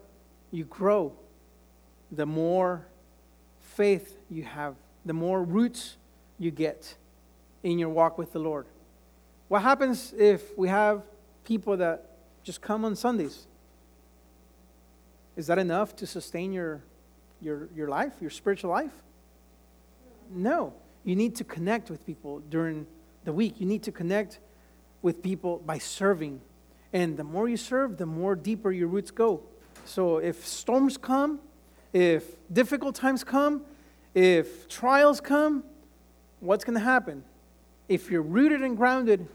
you 0.52 0.66
grow, 0.66 1.14
the 2.12 2.26
more 2.26 2.86
faith 3.60 4.18
you 4.30 4.44
have, 4.44 4.76
the 5.06 5.14
more 5.14 5.44
roots 5.44 5.98
you 6.38 6.52
get 6.52 6.96
in 7.64 7.80
your 7.80 7.90
walk 7.90 8.18
with 8.18 8.32
the 8.32 8.40
Lord. 8.40 8.66
What 9.48 9.62
happens 9.62 10.14
if 10.18 10.58
we 10.58 10.68
have 10.70 11.02
people 11.44 11.78
that 11.78 12.18
just 12.44 12.62
come 12.62 12.86
on 12.86 12.96
Sundays? 12.96 13.48
Is 15.36 15.48
that 15.48 15.58
enough 15.58 15.96
to 15.98 16.08
sustain 16.08 16.52
your, 16.52 16.84
your, 17.42 17.70
your 17.76 17.88
life, 17.88 18.14
your 18.22 18.30
spiritual 18.30 18.72
life? 18.72 18.92
No. 20.30 20.74
You 21.04 21.16
need 21.16 21.36
to 21.38 21.44
connect 21.44 21.90
with 21.90 22.06
people 22.06 22.40
during 22.50 22.86
the 23.24 23.34
week. 23.34 23.56
You 23.60 23.66
need 23.66 23.84
to 23.84 23.92
connect 23.92 24.40
with 25.02 25.24
people 25.24 25.62
by 25.66 25.78
serving. 25.78 26.42
And 26.92 27.18
the 27.18 27.24
more 27.24 27.48
you 27.48 27.58
serve, 27.58 27.98
the 27.98 28.06
more 28.06 28.36
deeper 28.36 28.72
your 28.72 28.88
roots 28.88 29.12
go. 29.12 29.42
So 29.86 30.18
if 30.18 30.46
storms 30.46 30.98
come, 30.98 31.40
if 31.94 32.36
difficult 32.52 32.96
times 32.96 33.24
come, 33.24 33.64
if 34.14 34.68
trials 34.68 35.22
come, 35.22 35.64
what's 36.40 36.64
going 36.64 36.78
to 36.78 36.84
happen? 36.84 37.24
If 37.90 38.10
you're 38.10 38.22
rooted 38.22 38.62
and 38.62 38.78
grounded 38.78 39.28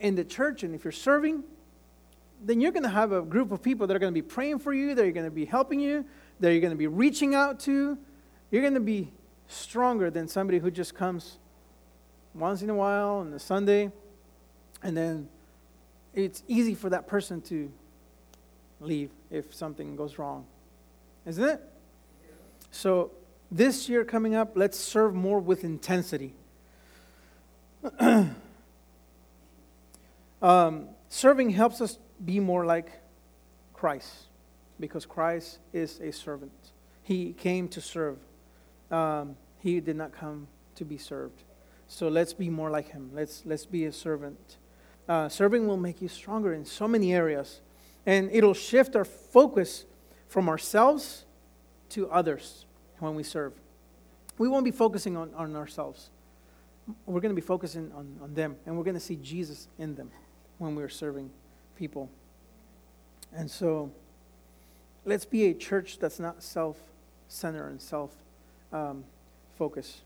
in 0.00 0.16
the 0.16 0.24
church 0.24 0.64
and 0.64 0.74
if 0.74 0.84
you're 0.84 0.92
serving, 0.92 1.44
then 2.42 2.60
you're 2.60 2.72
going 2.72 2.82
to 2.82 2.88
have 2.88 3.12
a 3.12 3.22
group 3.22 3.52
of 3.52 3.62
people 3.62 3.86
that 3.86 3.94
are 3.94 3.98
going 3.98 4.12
to 4.12 4.20
be 4.20 4.26
praying 4.26 4.58
for 4.58 4.72
you, 4.72 4.94
that 4.94 5.04
are 5.04 5.10
going 5.12 5.26
to 5.26 5.30
be 5.30 5.44
helping 5.44 5.78
you, 5.78 6.04
that 6.40 6.50
you're 6.50 6.60
going 6.60 6.72
to 6.72 6.76
be 6.76 6.86
reaching 6.86 7.34
out 7.34 7.60
to. 7.60 7.96
You're 8.50 8.62
going 8.62 8.74
to 8.74 8.80
be 8.80 9.12
stronger 9.48 10.10
than 10.10 10.28
somebody 10.28 10.58
who 10.58 10.70
just 10.70 10.94
comes 10.94 11.38
once 12.34 12.62
in 12.62 12.70
a 12.70 12.74
while 12.74 13.16
on 13.16 13.32
a 13.32 13.38
Sunday, 13.38 13.90
and 14.82 14.96
then 14.96 15.28
it's 16.14 16.42
easy 16.48 16.74
for 16.74 16.90
that 16.90 17.06
person 17.06 17.40
to 17.42 17.70
leave 18.80 19.10
if 19.30 19.54
something 19.54 19.96
goes 19.96 20.18
wrong. 20.18 20.46
Isn't 21.24 21.44
it? 21.44 21.60
So, 22.70 23.12
this 23.50 23.88
year 23.88 24.04
coming 24.04 24.34
up, 24.34 24.52
let's 24.54 24.78
serve 24.78 25.14
more 25.14 25.38
with 25.38 25.64
intensity. 25.64 26.34
um, 30.42 30.88
serving 31.08 31.50
helps 31.50 31.80
us 31.80 31.98
be 32.24 32.40
more 32.40 32.64
like 32.64 33.00
Christ 33.72 34.26
because 34.80 35.06
Christ 35.06 35.58
is 35.72 36.00
a 36.00 36.12
servant. 36.12 36.52
He 37.02 37.32
came 37.32 37.68
to 37.68 37.80
serve, 37.80 38.18
um, 38.90 39.36
He 39.58 39.80
did 39.80 39.96
not 39.96 40.12
come 40.12 40.48
to 40.76 40.84
be 40.84 40.98
served. 40.98 41.42
So 41.88 42.08
let's 42.08 42.32
be 42.32 42.50
more 42.50 42.70
like 42.70 42.88
Him. 42.88 43.10
Let's, 43.14 43.42
let's 43.44 43.66
be 43.66 43.84
a 43.84 43.92
servant. 43.92 44.56
Uh, 45.08 45.28
serving 45.28 45.68
will 45.68 45.76
make 45.76 46.02
you 46.02 46.08
stronger 46.08 46.52
in 46.52 46.64
so 46.64 46.88
many 46.88 47.14
areas, 47.14 47.60
and 48.04 48.28
it'll 48.32 48.54
shift 48.54 48.96
our 48.96 49.04
focus 49.04 49.84
from 50.26 50.48
ourselves 50.48 51.24
to 51.90 52.10
others 52.10 52.66
when 52.98 53.14
we 53.14 53.22
serve. 53.22 53.52
We 54.38 54.48
won't 54.48 54.64
be 54.64 54.72
focusing 54.72 55.16
on, 55.16 55.32
on 55.34 55.54
ourselves. 55.54 56.10
We're 57.04 57.20
going 57.20 57.34
to 57.34 57.40
be 57.40 57.46
focusing 57.46 57.90
on, 57.92 58.18
on 58.22 58.34
them, 58.34 58.56
and 58.64 58.76
we're 58.76 58.84
going 58.84 58.94
to 58.94 59.00
see 59.00 59.16
Jesus 59.16 59.68
in 59.78 59.94
them 59.94 60.10
when 60.58 60.74
we're 60.74 60.88
serving 60.88 61.30
people. 61.76 62.08
And 63.34 63.50
so 63.50 63.90
let's 65.04 65.24
be 65.24 65.46
a 65.46 65.54
church 65.54 65.98
that's 65.98 66.20
not 66.20 66.42
self 66.42 66.78
centered 67.28 67.68
and 67.68 67.80
self 67.80 68.12
um, 68.72 69.04
focused. 69.56 69.98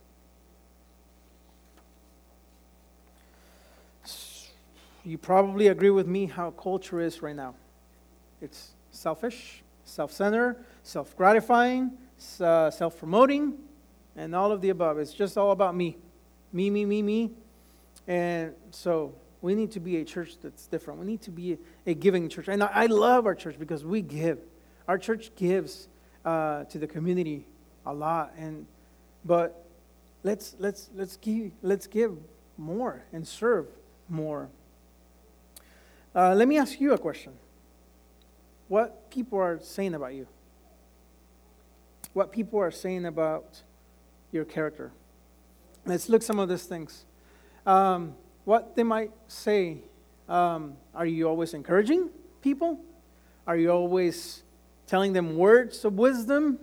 You 5.05 5.17
probably 5.17 5.69
agree 5.69 5.91
with 5.91 6.07
me 6.07 6.27
how 6.27 6.51
culture 6.51 7.01
is 7.01 7.23
right 7.23 7.35
now. 7.35 7.55
It's 8.41 8.73
selfish, 8.91 9.63
self 9.85 10.13
centered, 10.13 10.65
self 10.83 11.17
gratifying, 11.17 11.93
uh, 12.41 12.71
self 12.71 12.99
promoting, 12.99 13.55
and 14.17 14.35
all 14.35 14.53
of 14.53 14.61
the 14.61 14.69
above. 14.69 14.99
It's 14.99 15.13
just 15.15 15.39
all 15.39 15.53
about 15.53 15.75
me. 15.75 15.97
Me, 16.53 16.71
me, 16.71 16.85
me, 16.85 17.03
me. 17.03 17.31
And 18.07 18.55
so 18.71 19.15
we 19.41 19.55
need 19.55 19.71
to 19.73 19.81
be 19.81 19.99
a 19.99 20.05
church 20.05 20.37
that's 20.43 20.67
different. 20.67 21.01
We 21.01 21.07
need 21.07 21.23
to 21.23 21.31
be 21.31 21.59
a, 21.87 21.95
giving 21.95 22.29
church. 22.29 22.49
And 22.49 22.63
I, 22.63 22.87
love 22.87 23.27
our 23.27 23.35
church 23.35 23.59
because 23.59 23.85
we 23.85 24.03
give. 24.03 24.39
Our 24.89 24.99
church 24.99 25.31
gives 25.37 25.89
uh, 26.25 26.65
to 26.65 26.79
the 26.79 26.87
community 26.87 27.47
a 27.87 27.95
lot. 27.95 28.33
And 28.37 28.67
but 29.25 29.65
let's 30.23 30.57
let's 30.59 30.91
let's 30.95 31.17
give 31.17 31.53
let's 31.63 31.87
give 31.87 32.17
more 32.59 33.03
and 33.13 33.27
serve 33.27 33.67
more. 34.09 34.49
Uh, 36.15 36.35
let 36.35 36.49
me 36.49 36.59
ask 36.59 36.81
you 36.81 36.93
a 36.93 36.99
question. 36.99 37.33
What 38.69 39.11
people 39.11 39.39
are 39.39 39.59
saying 39.61 39.95
about 39.95 40.15
you? 40.15 40.27
What 42.13 42.33
people 42.33 42.59
are 42.59 42.71
saying 42.71 43.07
about 43.07 43.63
your 44.33 44.45
character? 44.45 44.93
Let's 45.87 46.09
look 46.09 46.23
some 46.23 46.39
of 46.39 46.49
these 46.49 46.65
things. 46.65 47.05
Um, 47.67 48.15
what 48.45 48.77
they 48.77 48.83
might 48.83 49.13
say. 49.29 49.79
Um, 50.29 50.77
are 50.95 51.07
you 51.07 51.29
always 51.29 51.55
encouraging 51.55 52.11
people? 52.43 52.81
Are 53.47 53.57
you 53.57 53.71
always 53.71 54.43
telling 54.87 55.13
them 55.13 55.37
words 55.37 55.85
of 55.85 55.95
wisdom? 55.95 56.59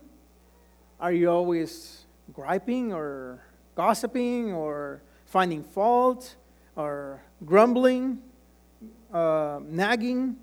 Are 0.99 1.11
you 1.11 1.29
always 1.29 2.05
griping 2.33 2.93
or 2.93 3.41
gossiping 3.75 4.53
or 4.53 5.01
finding 5.25 5.63
fault 5.63 6.35
or 6.75 7.21
grumbling, 7.45 8.19
uh, 9.13 9.59
nagging, 9.63 10.37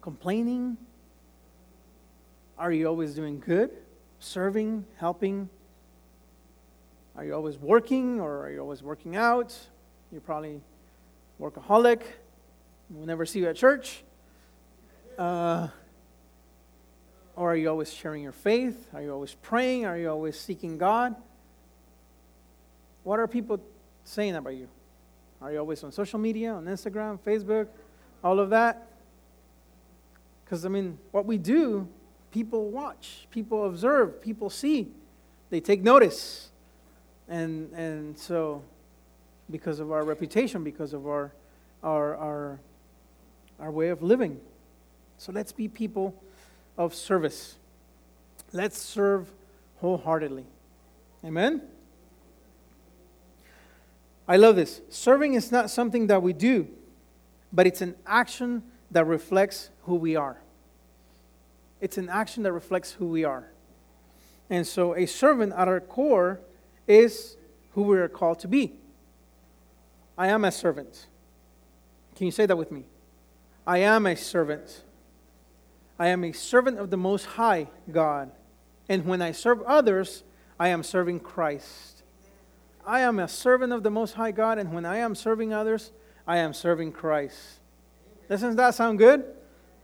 complaining? 0.00 0.76
Are 2.58 2.72
you 2.72 2.86
always 2.86 3.14
doing 3.14 3.40
good, 3.40 3.70
serving, 4.20 4.84
helping? 4.98 5.48
Are 7.14 7.24
you 7.24 7.34
always 7.34 7.58
working 7.58 8.20
or 8.20 8.46
are 8.46 8.50
you 8.50 8.60
always 8.60 8.82
working 8.82 9.16
out? 9.16 9.56
You're 10.10 10.22
probably 10.22 10.60
workaholic. 11.40 12.02
We'll 12.88 13.06
never 13.06 13.26
see 13.26 13.40
you 13.40 13.48
at 13.48 13.56
church. 13.56 14.02
Uh, 15.18 15.68
or 17.36 17.52
are 17.52 17.56
you 17.56 17.68
always 17.68 17.92
sharing 17.92 18.22
your 18.22 18.32
faith? 18.32 18.88
Are 18.94 19.02
you 19.02 19.12
always 19.12 19.34
praying? 19.34 19.84
Are 19.84 19.98
you 19.98 20.10
always 20.10 20.38
seeking 20.38 20.78
God? 20.78 21.14
What 23.02 23.18
are 23.18 23.26
people 23.26 23.60
saying 24.04 24.36
about 24.36 24.54
you? 24.54 24.68
Are 25.40 25.52
you 25.52 25.58
always 25.58 25.82
on 25.82 25.92
social 25.92 26.18
media, 26.18 26.54
on 26.54 26.64
Instagram, 26.66 27.18
Facebook, 27.18 27.68
all 28.22 28.38
of 28.38 28.50
that? 28.50 28.86
Because, 30.44 30.64
I 30.64 30.68
mean, 30.68 30.98
what 31.10 31.26
we 31.26 31.36
do, 31.36 31.88
people 32.30 32.70
watch, 32.70 33.26
people 33.30 33.66
observe, 33.66 34.22
people 34.22 34.50
see, 34.50 34.92
they 35.50 35.60
take 35.60 35.82
notice. 35.82 36.51
And, 37.28 37.72
and 37.72 38.18
so 38.18 38.62
because 39.50 39.80
of 39.80 39.92
our 39.92 40.04
reputation, 40.04 40.64
because 40.64 40.92
of 40.92 41.06
our, 41.06 41.32
our, 41.82 42.16
our, 42.16 42.60
our 43.60 43.70
way 43.70 43.88
of 43.88 44.02
living. 44.02 44.40
So 45.18 45.32
let's 45.32 45.52
be 45.52 45.68
people 45.68 46.14
of 46.76 46.94
service. 46.94 47.56
Let's 48.52 48.78
serve 48.78 49.30
wholeheartedly. 49.80 50.46
Amen? 51.24 51.62
I 54.26 54.36
love 54.36 54.56
this. 54.56 54.80
Serving 54.88 55.34
is 55.34 55.52
not 55.52 55.70
something 55.70 56.06
that 56.06 56.22
we 56.22 56.32
do, 56.32 56.68
but 57.52 57.66
it's 57.66 57.82
an 57.82 57.94
action 58.06 58.62
that 58.90 59.04
reflects 59.06 59.70
who 59.84 59.96
we 59.96 60.16
are. 60.16 60.38
It's 61.80 61.98
an 61.98 62.08
action 62.08 62.44
that 62.44 62.52
reflects 62.52 62.92
who 62.92 63.06
we 63.06 63.24
are. 63.24 63.48
And 64.48 64.66
so, 64.66 64.94
a 64.94 65.06
servant 65.06 65.52
at 65.56 65.66
our 65.66 65.80
core 65.80 66.40
is 66.86 67.36
who 67.72 67.82
we 67.82 67.98
are 67.98 68.08
called 68.08 68.38
to 68.40 68.48
be. 68.48 68.74
I 70.16 70.28
am 70.28 70.44
a 70.44 70.52
servant. 70.52 71.06
Can 72.14 72.26
you 72.26 72.32
say 72.32 72.46
that 72.46 72.56
with 72.56 72.70
me? 72.70 72.84
I 73.66 73.78
am 73.78 74.06
a 74.06 74.16
servant. 74.16 74.82
I 75.98 76.08
am 76.08 76.24
a 76.24 76.32
servant 76.32 76.78
of 76.78 76.90
the 76.90 76.96
Most 76.96 77.24
High 77.24 77.68
God. 77.90 78.32
And 78.88 79.06
when 79.06 79.22
I 79.22 79.32
serve 79.32 79.62
others, 79.62 80.24
I 80.58 80.68
am 80.68 80.82
serving 80.82 81.20
Christ. 81.20 82.02
I 82.84 83.00
am 83.00 83.18
a 83.18 83.28
servant 83.28 83.72
of 83.72 83.82
the 83.82 83.90
Most 83.90 84.14
High 84.14 84.32
God, 84.32 84.58
and 84.58 84.72
when 84.72 84.84
I 84.84 84.96
am 84.98 85.14
serving 85.14 85.52
others, 85.52 85.92
I 86.26 86.38
am 86.38 86.52
serving 86.52 86.92
Christ. 86.92 87.60
Doesn't 88.28 88.56
that 88.56 88.74
sound 88.74 88.98
good? 88.98 89.24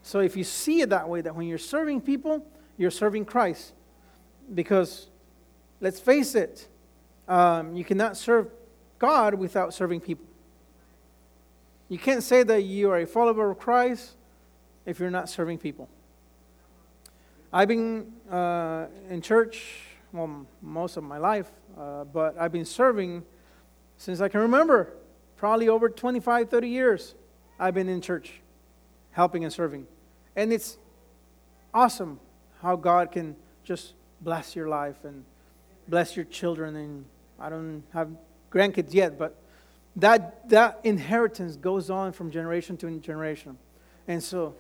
So 0.02 0.20
if 0.20 0.37
you 0.37 0.44
see 0.44 0.80
it 0.80 0.90
that 0.90 1.08
way, 1.08 1.20
that 1.20 1.34
when 1.34 1.46
you're 1.46 1.58
serving 1.58 2.00
people, 2.00 2.44
you're 2.76 2.90
serving 2.90 3.24
Christ. 3.24 3.72
Because 4.54 5.08
let's 5.80 6.00
face 6.00 6.34
it, 6.34 6.68
um, 7.28 7.76
you 7.76 7.84
cannot 7.84 8.16
serve 8.16 8.50
God 8.98 9.34
without 9.34 9.72
serving 9.74 10.00
people. 10.00 10.24
You 11.88 11.98
can't 11.98 12.22
say 12.22 12.42
that 12.42 12.62
you 12.62 12.90
are 12.90 12.98
a 12.98 13.06
follower 13.06 13.50
of 13.50 13.58
Christ 13.58 14.12
if 14.84 14.98
you're 14.98 15.10
not 15.10 15.28
serving 15.28 15.58
people. 15.58 15.88
I've 17.52 17.68
been 17.68 18.12
uh, 18.30 18.86
in 19.08 19.22
church, 19.22 19.80
well, 20.12 20.46
most 20.60 20.96
of 20.96 21.04
my 21.04 21.18
life, 21.18 21.50
uh, 21.78 22.04
but 22.04 22.36
I've 22.38 22.52
been 22.52 22.64
serving 22.64 23.24
since 23.96 24.20
I 24.20 24.28
can 24.28 24.40
remember. 24.40 24.92
Probably 25.36 25.68
over 25.68 25.88
25, 25.88 26.50
30 26.50 26.68
years, 26.68 27.14
I've 27.58 27.74
been 27.74 27.88
in 27.88 28.00
church, 28.00 28.40
helping 29.12 29.44
and 29.44 29.52
serving. 29.52 29.86
And 30.34 30.52
it's 30.52 30.78
awesome 31.72 32.20
how 32.60 32.76
God 32.76 33.12
can 33.12 33.36
just 33.64 33.94
bless 34.20 34.56
your 34.56 34.68
life 34.68 35.04
and 35.04 35.24
bless 35.86 36.16
your 36.16 36.24
children. 36.24 36.76
And 36.76 37.04
I 37.38 37.48
don't 37.48 37.83
have 37.92 38.11
grandkids 38.53 38.92
yet, 38.92 39.18
but 39.18 39.37
that, 39.96 40.48
that 40.48 40.81
inheritance 40.85 41.57
goes 41.57 41.90
on 41.90 42.12
from 42.12 42.31
generation 42.31 42.77
to 42.79 42.98
generation. 42.98 43.59
And 44.07 44.22
so 44.22 44.55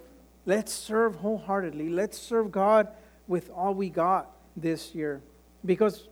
let's 0.46 0.72
serve 0.72 1.16
wholeheartedly. 1.16 1.88
Let's 1.88 2.18
serve 2.18 2.50
God 2.50 2.88
with 3.26 3.50
all 3.50 3.74
we 3.74 3.88
got 3.88 4.30
this 4.56 4.94
year 4.94 5.20
because 5.64 6.08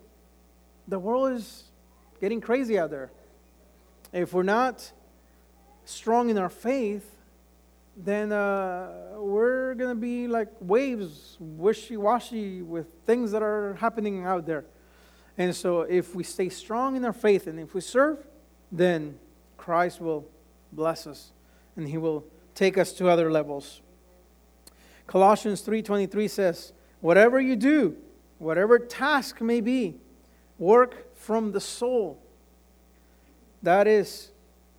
the 0.89 0.99
world 0.99 1.33
is 1.33 1.65
getting 2.21 2.41
crazy 2.41 2.79
out 2.79 2.91
there. 2.91 3.11
If 4.13 4.33
we're 4.33 4.43
not 4.43 4.93
strong 5.85 6.31
in 6.31 6.39
our 6.39 6.49
faith, 6.49 7.17
then 7.97 8.31
uh, 8.31 8.89
we're 9.17 9.75
going 9.75 9.91
to 9.91 10.01
be 10.01 10.29
like 10.29 10.49
waves, 10.61 11.37
wishy 11.41 11.97
washy 11.97 12.63
with 12.63 12.87
things 13.07 13.33
that 13.33 13.43
are 13.43 13.75
happening 13.75 14.25
out 14.25 14.47
there. 14.47 14.65
And 15.39 15.55
so, 15.55 15.83
if 15.83 16.15
we 16.15 16.25
stay 16.25 16.49
strong 16.49 16.97
in 16.97 17.05
our 17.05 17.13
faith 17.13 17.47
and 17.47 17.61
if 17.61 17.75
we 17.75 17.81
serve, 17.81 18.27
then 18.73 19.19
Christ 19.57 20.01
will 20.01 20.27
bless 20.73 21.07
us 21.07 21.33
and 21.77 21.89
he 21.89 21.99
will 21.99 22.25
take 22.55 22.79
us 22.79 22.93
to 22.95 23.09
other 23.09 23.31
levels. 23.31 23.83
Colossians 25.07 25.61
3:23 25.61 26.27
says, 26.27 26.73
"Whatever 27.01 27.41
you 27.41 27.55
do, 27.55 27.97
whatever 28.39 28.79
task 28.79 29.41
may 29.41 29.61
be, 29.61 30.01
work 30.59 31.15
from 31.15 31.53
the 31.53 31.61
soul. 31.61 32.19
That 33.63 33.87
is 33.87 34.31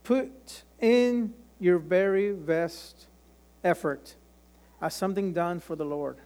put 0.03 0.63
in 0.79 1.33
your 1.59 1.77
very 1.77 2.33
best 2.33 3.07
effort 3.63 4.15
as 4.81 4.93
something 4.93 5.33
done 5.33 5.59
for 5.59 5.75
the 5.75 5.85
Lord 5.85 6.17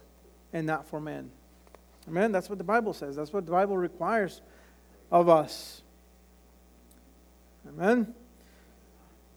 and 0.52 0.66
not 0.66 0.86
for 0.86 1.00
men." 1.00 1.30
Amen. 2.08 2.32
That's 2.32 2.48
what 2.48 2.58
the 2.58 2.64
Bible 2.64 2.92
says. 2.92 3.16
That's 3.16 3.32
what 3.32 3.46
the 3.46 3.52
Bible 3.52 3.76
requires 3.76 4.40
of 5.10 5.28
us. 5.28 5.82
Amen. 7.68 8.14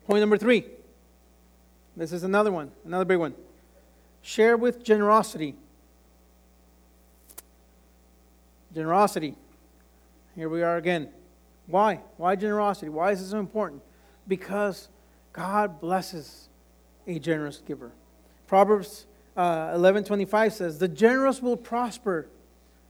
Point 0.07 0.21
number 0.21 0.37
three. 0.37 0.65
This 1.97 2.11
is 2.11 2.23
another 2.23 2.51
one, 2.51 2.71
another 2.85 3.05
big 3.05 3.19
one. 3.19 3.33
Share 4.21 4.57
with 4.57 4.83
generosity. 4.83 5.55
Generosity. 8.73 9.35
Here 10.35 10.49
we 10.49 10.61
are 10.61 10.77
again. 10.77 11.09
Why? 11.67 12.01
Why 12.17 12.35
generosity? 12.35 12.89
Why 12.89 13.11
is 13.11 13.21
it 13.21 13.29
so 13.29 13.39
important? 13.39 13.81
Because 14.27 14.89
God 15.31 15.79
blesses 15.79 16.49
a 17.07 17.19
generous 17.19 17.61
giver. 17.65 17.91
Proverbs 18.47 19.05
uh, 19.37 19.73
11:25 19.75 20.53
says, 20.53 20.79
"The 20.79 20.87
generous 20.87 21.41
will 21.41 21.57
prosper. 21.57 22.27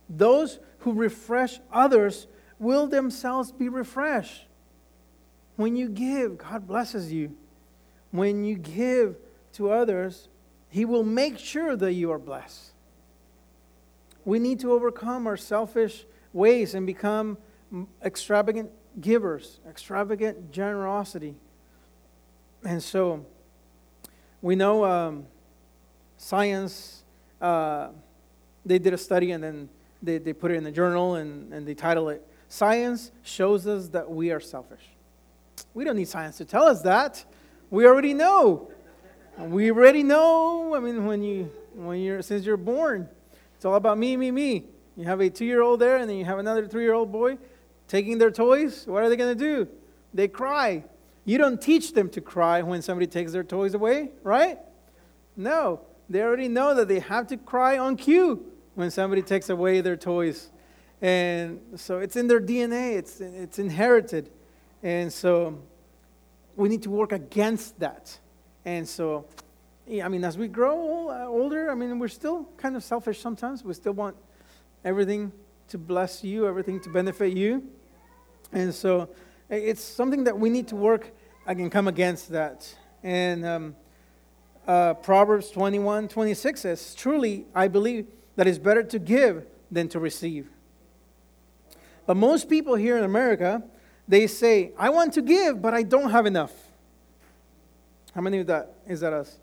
Those 0.10 0.60
who 0.80 0.94
refresh 0.94 1.60
others 1.72 2.28
will 2.60 2.88
themselves 2.88 3.52
be 3.52 3.70
refreshed." 3.70 4.48
When 5.56 5.76
you 5.76 5.88
give, 5.90 6.38
God 6.38 6.68
blesses 6.68 7.12
you. 7.12 7.36
When 8.12 8.44
you 8.44 8.56
give 8.56 9.18
to 9.54 9.72
others, 9.72 10.28
He 10.70 10.86
will 10.86 11.04
make 11.04 11.38
sure 11.38 11.76
that 11.76 11.94
you 11.94 12.12
are 12.12 12.20
blessed. 12.20 12.72
We 14.26 14.40
need 14.40 14.60
to 14.62 14.72
overcome 14.72 15.28
our 15.28 15.38
selfish 15.38 16.06
ways 16.34 16.74
and 16.74 16.86
become 16.86 17.38
extravagant 18.04 18.72
givers, 19.00 19.60
extravagant 19.70 20.52
generosity. 20.52 21.36
And 22.64 22.82
so, 22.82 23.26
we 24.42 24.56
know 24.56 24.84
um, 24.84 25.28
science, 26.18 27.04
uh, 27.40 27.90
they 28.66 28.80
did 28.80 28.94
a 28.94 28.98
study 28.98 29.32
and 29.32 29.44
then 29.44 29.70
they, 30.06 30.20
they 30.20 30.34
put 30.34 30.52
it 30.52 30.56
in 30.56 30.64
the 30.64 30.72
journal 30.72 31.16
and, 31.16 31.52
and 31.52 31.68
they 31.68 31.74
title 31.74 32.10
it 32.10 32.26
Science 32.48 33.12
Shows 33.24 33.66
Us 33.68 33.88
That 33.90 34.10
We 34.10 34.32
Are 34.32 34.40
Selfish. 34.40 34.84
We 35.74 35.84
don't 35.84 35.96
need 35.96 36.08
science 36.08 36.38
to 36.38 36.46
tell 36.46 36.64
us 36.64 36.82
that. 36.84 37.26
We 37.70 37.86
already 37.86 38.14
know. 38.14 38.70
We 39.38 39.72
already 39.72 40.04
know. 40.04 40.76
I 40.76 40.80
mean, 40.80 41.06
when 41.06 41.24
you 41.24 41.52
when 41.74 42.00
you're 42.00 42.22
since 42.22 42.46
you're 42.46 42.56
born, 42.56 43.10
it's 43.56 43.66
all 43.66 43.76
about 43.76 43.98
me, 43.98 44.16
me, 44.16 44.32
me. 44.32 44.66
You 44.96 45.06
have 45.06 45.20
a 45.20 45.30
two-year-old 45.30 45.82
there, 45.82 45.98
and 45.98 46.10
then 46.10 46.18
you 46.18 46.24
have 46.24 46.40
another 46.40 46.68
three-year-old 46.68 47.12
boy 47.12 47.38
taking 47.88 48.18
their 48.18 48.32
toys. 48.32 48.86
What 48.88 49.04
are 49.04 49.10
they 49.10 49.18
going 49.18 49.38
to 49.38 49.44
do? 49.44 49.68
They 50.14 50.30
cry. 50.30 50.86
You 51.26 51.38
don't 51.38 51.62
teach 51.62 51.94
them 51.94 52.10
to 52.12 52.22
cry 52.22 52.62
when 52.62 52.82
somebody 52.82 53.08
takes 53.08 53.34
their 53.34 53.44
toys 53.44 53.74
away, 53.74 54.12
right? 54.24 54.60
No, 55.36 55.82
they 56.10 56.22
already 56.22 56.48
know 56.48 56.76
that 56.76 56.88
they 56.88 57.00
have 57.00 57.28
to 57.28 57.38
cry 57.38 57.78
on 57.78 57.98
cue 57.98 58.46
when 58.76 58.92
somebody 58.92 59.22
takes 59.22 59.50
away 59.50 59.82
their 59.82 59.98
toys. 59.98 60.50
And 61.02 61.60
so 61.76 62.00
it's 62.00 62.16
in 62.16 62.28
their 62.28 62.40
DNA, 62.40 62.96
it's, 62.98 63.20
it's 63.20 63.60
inherited. 63.60 64.30
And 64.84 65.12
so 65.12 65.60
we 66.56 66.70
need 66.70 66.84
to 66.84 66.90
work 66.90 67.12
against 67.12 67.80
that. 67.80 68.18
And 68.64 68.88
so, 68.88 69.26
I 70.04 70.08
mean, 70.08 70.24
as 70.24 70.38
we 70.38 70.48
grow 70.48 71.10
uh, 71.10 71.28
older, 71.28 71.72
I 71.72 71.76
mean, 71.76 72.00
we're 72.00 72.08
still 72.08 72.48
kind 72.58 72.76
of 72.76 72.84
selfish 72.84 73.20
sometimes. 73.20 73.64
We 73.64 73.74
still 73.74 73.94
want 73.94 74.16
everything 74.84 75.32
to 75.70 75.78
bless 75.78 76.24
you, 76.24 76.48
everything 76.48 76.80
to 76.82 76.90
benefit 76.90 77.36
you. 77.36 77.64
And 78.52 78.74
so 78.74 79.10
it's 79.50 79.84
something 79.84 80.24
that 80.24 80.38
we 80.38 80.50
need 80.50 80.68
to 80.70 80.76
work 80.76 81.12
and 81.48 81.72
come 81.72 81.88
against 81.88 82.30
that. 82.30 82.74
And 83.04 83.46
um, 83.46 83.76
uh, 84.68 84.96
Proverbs 84.96 85.52
21 85.52 86.08
26 86.08 86.62
says, 86.62 86.96
Truly, 86.96 87.46
I 87.54 87.68
believe 87.68 88.08
that 88.36 88.48
it's 88.48 88.58
better 88.58 88.84
to 88.84 89.00
give 89.00 89.46
than 89.72 89.88
to 89.90 90.00
receive. 90.00 90.48
But 92.06 92.18
most 92.18 92.50
people 92.50 92.76
here 92.76 92.98
in 92.98 93.04
America, 93.04 93.64
they 94.08 94.28
say, 94.28 94.72
I 94.78 94.90
want 94.90 95.14
to 95.14 95.22
give, 95.22 95.62
but 95.62 95.74
I 95.74 95.84
don't 95.84 96.12
have 96.12 96.26
enough. 96.26 96.54
How 98.14 98.22
many 98.22 98.40
of 98.40 98.48
that 98.48 98.74
is 98.88 99.00
that 99.00 99.14
us? 99.14 99.38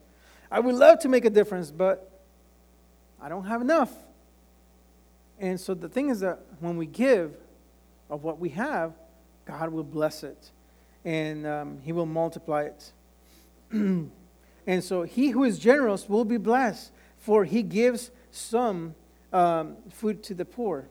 I 0.51 0.61
would 0.61 0.75
love 0.75 1.01
to 1.01 1.09
make 1.09 1.25
a 1.25 1.31
difference, 1.31 1.71
but 1.71 2.11
I 3.21 3.29
don't 3.29 3.47
have 3.47 3.61
enough. 3.61 3.93
And 5.39 5.61
so 5.61 5.75
the 5.75 5.89
thing 5.89 6.11
is 6.11 6.21
that 6.21 6.41
when 6.61 6.77
we 6.77 6.87
give 6.87 7.35
of 8.09 8.23
what 8.23 8.39
we 8.39 8.51
have, 8.51 8.93
God 9.45 9.71
will 9.71 9.85
bless 9.85 10.23
it 10.23 10.51
and 11.05 11.47
um, 11.47 11.79
He 11.83 11.93
will 11.93 12.07
multiply 12.07 12.63
it. 12.63 12.93
and 13.73 14.85
so 14.85 15.03
he 15.03 15.31
who 15.31 15.45
is 15.45 15.59
generous 15.59 16.09
will 16.09 16.25
be 16.25 16.37
blessed, 16.37 16.93
for 17.19 17.45
he 17.45 17.63
gives 17.63 18.11
some 18.33 18.97
um, 19.33 19.77
food 19.91 20.23
to 20.25 20.35
the 20.35 20.45
poor. 20.45 20.89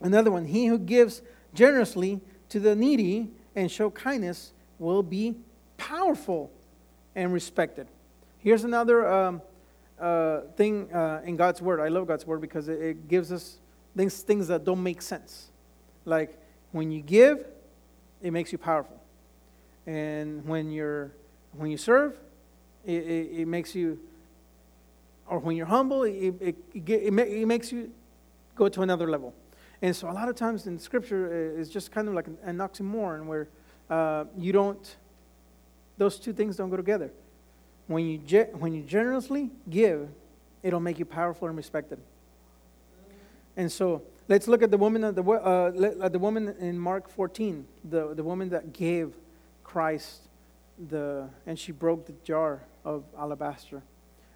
Another 0.00 0.30
one, 0.30 0.46
he 0.46 0.66
who 0.66 0.78
gives 0.78 1.20
generously 1.52 2.20
to 2.48 2.58
the 2.58 2.74
needy 2.74 3.30
and 3.54 3.70
show 3.70 3.90
kindness 3.90 4.52
will 4.78 5.02
be 5.02 5.36
powerful 5.76 6.50
and 7.14 7.32
respected. 7.32 7.86
Here's 8.38 8.64
another 8.64 9.06
um, 9.06 9.42
uh, 9.98 10.40
thing 10.56 10.92
uh, 10.92 11.22
in 11.24 11.36
God's 11.36 11.62
Word. 11.62 11.80
I 11.80 11.88
love 11.88 12.06
God's 12.06 12.26
Word 12.26 12.40
because 12.40 12.68
it, 12.68 12.80
it 12.80 13.08
gives 13.08 13.32
us 13.32 13.58
things, 13.96 14.20
things 14.22 14.48
that 14.48 14.64
don't 14.64 14.82
make 14.82 15.02
sense. 15.02 15.50
Like 16.04 16.38
when 16.72 16.90
you 16.90 17.00
give, 17.00 17.46
it 18.20 18.32
makes 18.32 18.52
you 18.52 18.58
powerful. 18.58 19.00
And 19.86 20.44
when, 20.46 20.70
you're, 20.70 21.12
when 21.52 21.70
you 21.70 21.76
serve, 21.76 22.16
it, 22.84 22.92
it, 22.92 23.40
it 23.40 23.48
makes 23.48 23.74
you, 23.74 23.98
or 25.28 25.38
when 25.38 25.56
you're 25.56 25.66
humble, 25.66 26.02
it, 26.04 26.34
it, 26.40 26.56
it, 26.74 26.88
it 26.88 27.46
makes 27.46 27.72
you 27.72 27.90
go 28.54 28.68
to 28.68 28.82
another 28.82 29.10
level. 29.10 29.34
And 29.82 29.94
so 29.94 30.08
a 30.08 30.12
lot 30.12 30.28
of 30.28 30.36
times 30.36 30.66
in 30.66 30.78
Scripture, 30.78 31.54
uh, 31.56 31.60
it's 31.60 31.70
just 31.70 31.90
kind 31.90 32.08
of 32.08 32.14
like 32.14 32.26
an 32.42 32.58
oxymoron 32.58 33.26
where 33.26 33.48
uh, 33.90 34.24
you 34.38 34.52
don't, 34.52 34.96
those 35.98 36.18
two 36.18 36.32
things 36.32 36.56
don't 36.56 36.70
go 36.70 36.76
together. 36.76 37.10
When 37.86 38.06
you, 38.06 38.18
ge- 38.18 38.52
when 38.54 38.72
you 38.72 38.82
generously 38.82 39.50
give, 39.68 40.08
it'll 40.62 40.80
make 40.80 40.98
you 40.98 41.04
powerful 41.04 41.48
and 41.48 41.56
respected. 41.56 41.98
And 43.56 43.70
so 43.70 44.02
let's 44.28 44.48
look 44.48 44.62
at 44.62 44.70
the 44.70 44.78
woman, 44.78 45.04
at 45.04 45.14
the, 45.14 45.22
uh, 45.22 46.04
at 46.04 46.12
the 46.12 46.18
woman 46.18 46.54
in 46.58 46.78
Mark 46.78 47.08
14, 47.08 47.66
the, 47.84 48.14
the 48.14 48.24
woman 48.24 48.48
that 48.50 48.72
gave 48.72 49.12
Christ 49.62 50.20
the, 50.88 51.28
and 51.46 51.58
she 51.58 51.72
broke 51.72 52.06
the 52.06 52.14
jar 52.24 52.62
of 52.84 53.04
alabaster. 53.18 53.82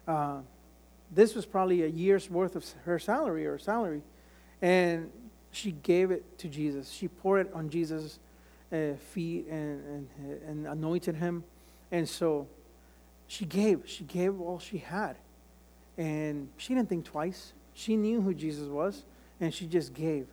Uh, 0.07 0.39
this 1.11 1.35
was 1.35 1.45
probably 1.45 1.83
a 1.83 1.87
year's 1.87 2.29
worth 2.29 2.55
of 2.55 2.65
her 2.85 2.99
salary 2.99 3.45
or 3.45 3.57
salary. 3.57 4.01
And 4.61 5.11
she 5.51 5.71
gave 5.71 6.11
it 6.11 6.37
to 6.39 6.47
Jesus. 6.47 6.91
She 6.91 7.07
poured 7.07 7.47
it 7.47 7.53
on 7.53 7.69
Jesus' 7.69 8.19
uh, 8.71 8.93
feet 9.13 9.47
and, 9.47 10.07
and, 10.17 10.41
and 10.47 10.67
anointed 10.67 11.15
him. 11.15 11.43
And 11.91 12.07
so 12.07 12.47
she 13.27 13.45
gave. 13.45 13.83
She 13.85 14.03
gave 14.03 14.39
all 14.39 14.59
she 14.59 14.77
had. 14.77 15.17
And 15.97 16.49
she 16.57 16.73
didn't 16.73 16.89
think 16.89 17.05
twice. 17.05 17.53
She 17.73 17.95
knew 17.95 18.21
who 18.21 18.33
Jesus 18.33 18.67
was, 18.67 19.05
and 19.39 19.53
she 19.53 19.65
just 19.65 19.93
gave. 19.93 20.27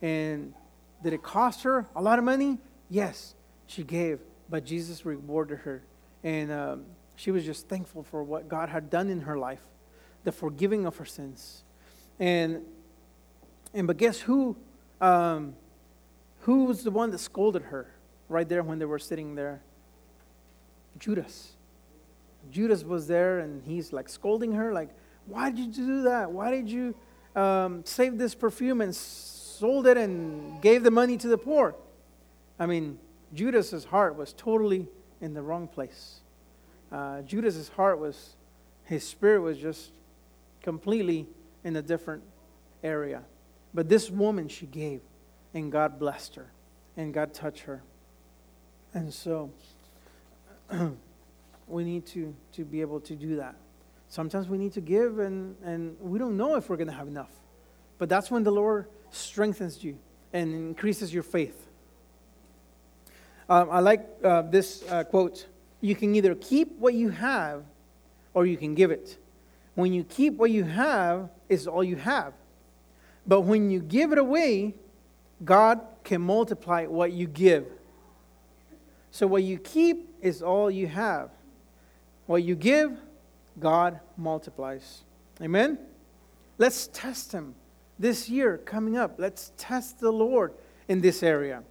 And 0.00 0.54
did 1.02 1.12
it 1.12 1.22
cost 1.22 1.62
her 1.62 1.86
a 1.96 2.02
lot 2.02 2.18
of 2.18 2.24
money? 2.24 2.58
Yes, 2.88 3.34
she 3.66 3.82
gave. 3.82 4.20
But 4.48 4.64
Jesus 4.64 5.04
rewarded 5.04 5.60
her. 5.60 5.82
And 6.22 6.52
um, 6.52 6.84
she 7.16 7.30
was 7.30 7.44
just 7.44 7.68
thankful 7.68 8.02
for 8.02 8.22
what 8.22 8.48
God 8.48 8.68
had 8.68 8.90
done 8.90 9.08
in 9.08 9.22
her 9.22 9.38
life, 9.38 9.62
the 10.24 10.32
forgiving 10.32 10.86
of 10.86 10.96
her 10.96 11.04
sins. 11.04 11.64
And 12.18 12.62
and 13.74 13.86
but 13.86 13.96
guess 13.96 14.20
who? 14.20 14.56
Um, 15.00 15.54
who 16.42 16.64
was 16.64 16.82
the 16.82 16.90
one 16.90 17.10
that 17.10 17.18
scolded 17.18 17.62
her 17.62 17.88
right 18.28 18.48
there 18.48 18.62
when 18.62 18.78
they 18.78 18.84
were 18.84 18.98
sitting 18.98 19.34
there? 19.34 19.62
Judas. 20.98 21.52
Judas 22.50 22.82
was 22.82 23.06
there 23.06 23.38
and 23.38 23.62
he's 23.64 23.92
like 23.92 24.08
scolding 24.08 24.52
her, 24.52 24.72
like, 24.72 24.90
why 25.26 25.50
did 25.50 25.76
you 25.76 25.86
do 25.86 26.02
that? 26.02 26.30
Why 26.32 26.50
did 26.50 26.68
you 26.68 26.94
um, 27.36 27.82
save 27.84 28.18
this 28.18 28.34
perfume 28.34 28.80
and 28.80 28.94
sold 28.94 29.86
it 29.86 29.96
and 29.96 30.60
gave 30.60 30.82
the 30.82 30.90
money 30.90 31.16
to 31.18 31.28
the 31.28 31.38
poor? 31.38 31.76
I 32.58 32.66
mean, 32.66 32.98
Judas's 33.32 33.84
heart 33.84 34.16
was 34.16 34.32
totally 34.32 34.88
in 35.20 35.34
the 35.34 35.42
wrong 35.42 35.68
place. 35.68 36.20
Uh, 36.90 37.22
Judas's 37.22 37.68
heart 37.68 38.00
was, 38.00 38.34
his 38.84 39.06
spirit 39.06 39.40
was 39.40 39.58
just 39.58 39.92
completely 40.62 41.26
in 41.64 41.76
a 41.76 41.82
different 41.82 42.22
area. 42.82 43.22
But 43.74 43.88
this 43.88 44.10
woman, 44.10 44.48
she 44.48 44.66
gave. 44.66 45.00
and 45.54 45.70
God 45.70 45.98
blessed 45.98 46.36
her, 46.36 46.50
and 46.96 47.12
God 47.12 47.34
touched 47.34 47.64
her. 47.64 47.82
And 48.94 49.12
so 49.12 49.50
we 51.68 51.84
need 51.84 52.06
to, 52.06 52.34
to 52.54 52.64
be 52.64 52.80
able 52.80 53.00
to 53.00 53.14
do 53.14 53.36
that. 53.36 53.54
Sometimes 54.08 54.48
we 54.48 54.58
need 54.58 54.72
to 54.74 54.80
give, 54.80 55.18
and, 55.18 55.56
and 55.64 55.96
we 56.00 56.18
don't 56.18 56.36
know 56.36 56.56
if 56.56 56.68
we're 56.68 56.76
going 56.76 56.88
to 56.88 56.94
have 56.94 57.08
enough. 57.08 57.30
But 57.98 58.08
that's 58.08 58.30
when 58.30 58.44
the 58.44 58.50
Lord 58.50 58.86
strengthens 59.10 59.82
you 59.82 59.98
and 60.32 60.54
increases 60.54 61.12
your 61.12 61.22
faith. 61.22 61.66
Um, 63.48 63.68
I 63.70 63.80
like 63.80 64.06
uh, 64.22 64.42
this 64.42 64.84
uh, 64.90 65.04
quote 65.04 65.46
You 65.80 65.94
can 65.94 66.14
either 66.14 66.34
keep 66.34 66.78
what 66.78 66.94
you 66.94 67.10
have 67.10 67.64
or 68.34 68.46
you 68.46 68.56
can 68.56 68.74
give 68.74 68.90
it. 68.90 69.18
When 69.74 69.92
you 69.92 70.04
keep 70.04 70.34
what 70.34 70.50
you 70.50 70.64
have, 70.64 71.30
it's 71.48 71.66
all 71.66 71.82
you 71.82 71.96
have. 71.96 72.34
But 73.26 73.42
when 73.42 73.70
you 73.70 73.80
give 73.80 74.12
it 74.12 74.18
away, 74.18 74.74
God 75.44 75.80
can 76.04 76.20
multiply 76.20 76.86
what 76.86 77.12
you 77.12 77.26
give. 77.26 77.66
So 79.10 79.26
what 79.26 79.42
you 79.42 79.58
keep 79.58 80.14
is 80.20 80.42
all 80.42 80.70
you 80.70 80.86
have. 80.88 81.30
What 82.26 82.42
you 82.42 82.54
give, 82.54 82.98
God 83.58 84.00
multiplies. 84.16 85.02
Amen? 85.40 85.78
Let's 86.58 86.88
test 86.92 87.32
Him 87.32 87.54
this 87.98 88.28
year 88.28 88.58
coming 88.58 88.96
up. 88.96 89.14
Let's 89.18 89.52
test 89.56 90.00
the 90.00 90.12
Lord 90.12 90.52
in 90.88 91.00
this 91.00 91.22
area. 91.22 91.62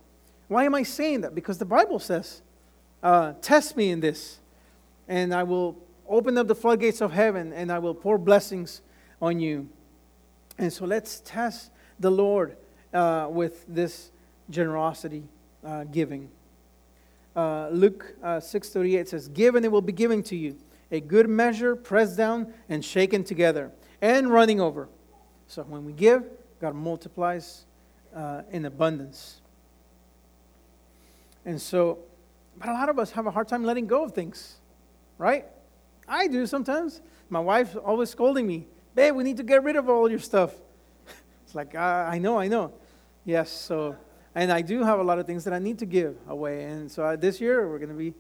Why 0.48 0.66
am 0.66 0.76
I 0.76 0.84
saying 0.84 1.22
that? 1.22 1.34
Because 1.34 1.58
the 1.58 1.66
Bible 1.66 2.00
says, 2.00 2.42
uh, 3.02 3.34
Test 3.42 3.78
me 3.78 3.90
in 3.90 4.00
this, 4.00 4.40
and 5.08 5.34
I 5.34 5.44
will 5.44 5.78
open 6.12 6.38
up 6.38 6.48
the 6.48 6.56
floodgates 6.56 7.02
of 7.02 7.14
heaven 7.14 7.54
and 7.54 7.72
I 7.72 7.80
will 7.80 7.96
pour 7.96 8.18
blessings 8.18 8.82
on 9.22 9.40
you. 9.40 9.70
And 10.58 10.72
so 10.72 10.86
let's 10.86 11.22
test 11.22 11.72
the 12.00 12.12
Lord 12.12 12.58
uh, 12.94 13.28
with 13.30 13.66
this 13.68 14.12
generosity 14.50 15.24
uh, 15.64 15.86
giving. 15.86 16.30
Uh, 17.36 17.70
Luke 17.70 18.14
uh, 18.22 18.40
6:38 18.42 19.08
says, 19.08 19.30
"Give 19.30 19.56
and 19.56 19.66
it 19.66 19.70
will 19.70 19.82
be 19.82 19.94
given 19.94 20.22
to 20.24 20.36
you, 20.36 20.58
a 20.92 21.00
good 21.00 21.30
measure, 21.30 21.76
pressed 21.76 22.18
down 22.18 22.54
and 22.68 22.84
shaken 22.84 23.24
together, 23.24 23.72
and 24.02 24.30
running 24.30 24.60
over." 24.60 24.90
So 25.48 25.64
when 25.64 25.86
we 25.86 25.94
give, 25.94 26.26
God 26.60 26.76
multiplies 26.76 27.66
uh, 28.14 28.42
in 28.52 28.66
abundance. 28.66 29.40
And 31.46 31.62
so, 31.62 32.00
but 32.58 32.68
a 32.68 32.74
lot 32.74 32.90
of 32.90 33.00
us 33.00 33.12
have 33.12 33.26
a 33.26 33.32
hard 33.32 33.48
time 33.48 33.64
letting 33.64 33.88
go 33.88 34.04
of 34.04 34.12
things, 34.12 34.58
right? 35.18 35.46
I 36.12 36.28
do 36.28 36.46
sometimes. 36.46 37.02
My 37.30 37.40
wife's 37.40 37.78
always 37.78 38.10
scolding 38.10 38.46
me, 38.46 38.68
babe, 38.94 39.16
we 39.16 39.24
need 39.24 39.38
to 39.38 39.44
get 39.44 39.64
rid 39.64 39.78
of 39.78 39.88
all 39.88 40.10
your 40.10 40.20
stuff. 40.20 40.54
it's 41.46 41.56
like, 41.56 41.74
uh, 41.74 41.80
I 41.80 42.20
know, 42.20 42.38
I 42.38 42.50
know. 42.50 42.74
Yes, 43.24 43.50
so, 43.50 43.96
and 44.36 44.52
I 44.52 44.62
do 44.62 44.84
have 44.84 45.00
a 45.00 45.04
lot 45.04 45.20
of 45.20 45.26
things 45.26 45.46
that 45.46 45.54
I 45.54 45.60
need 45.60 45.80
to 45.80 45.86
give 45.86 46.18
away. 46.28 46.66
And 46.66 46.92
so 46.92 47.06
uh, 47.06 47.16
this 47.16 47.40
year 47.40 47.70
we're 47.70 47.80
going 47.80 47.90
to 47.90 47.96
be 47.96 48.14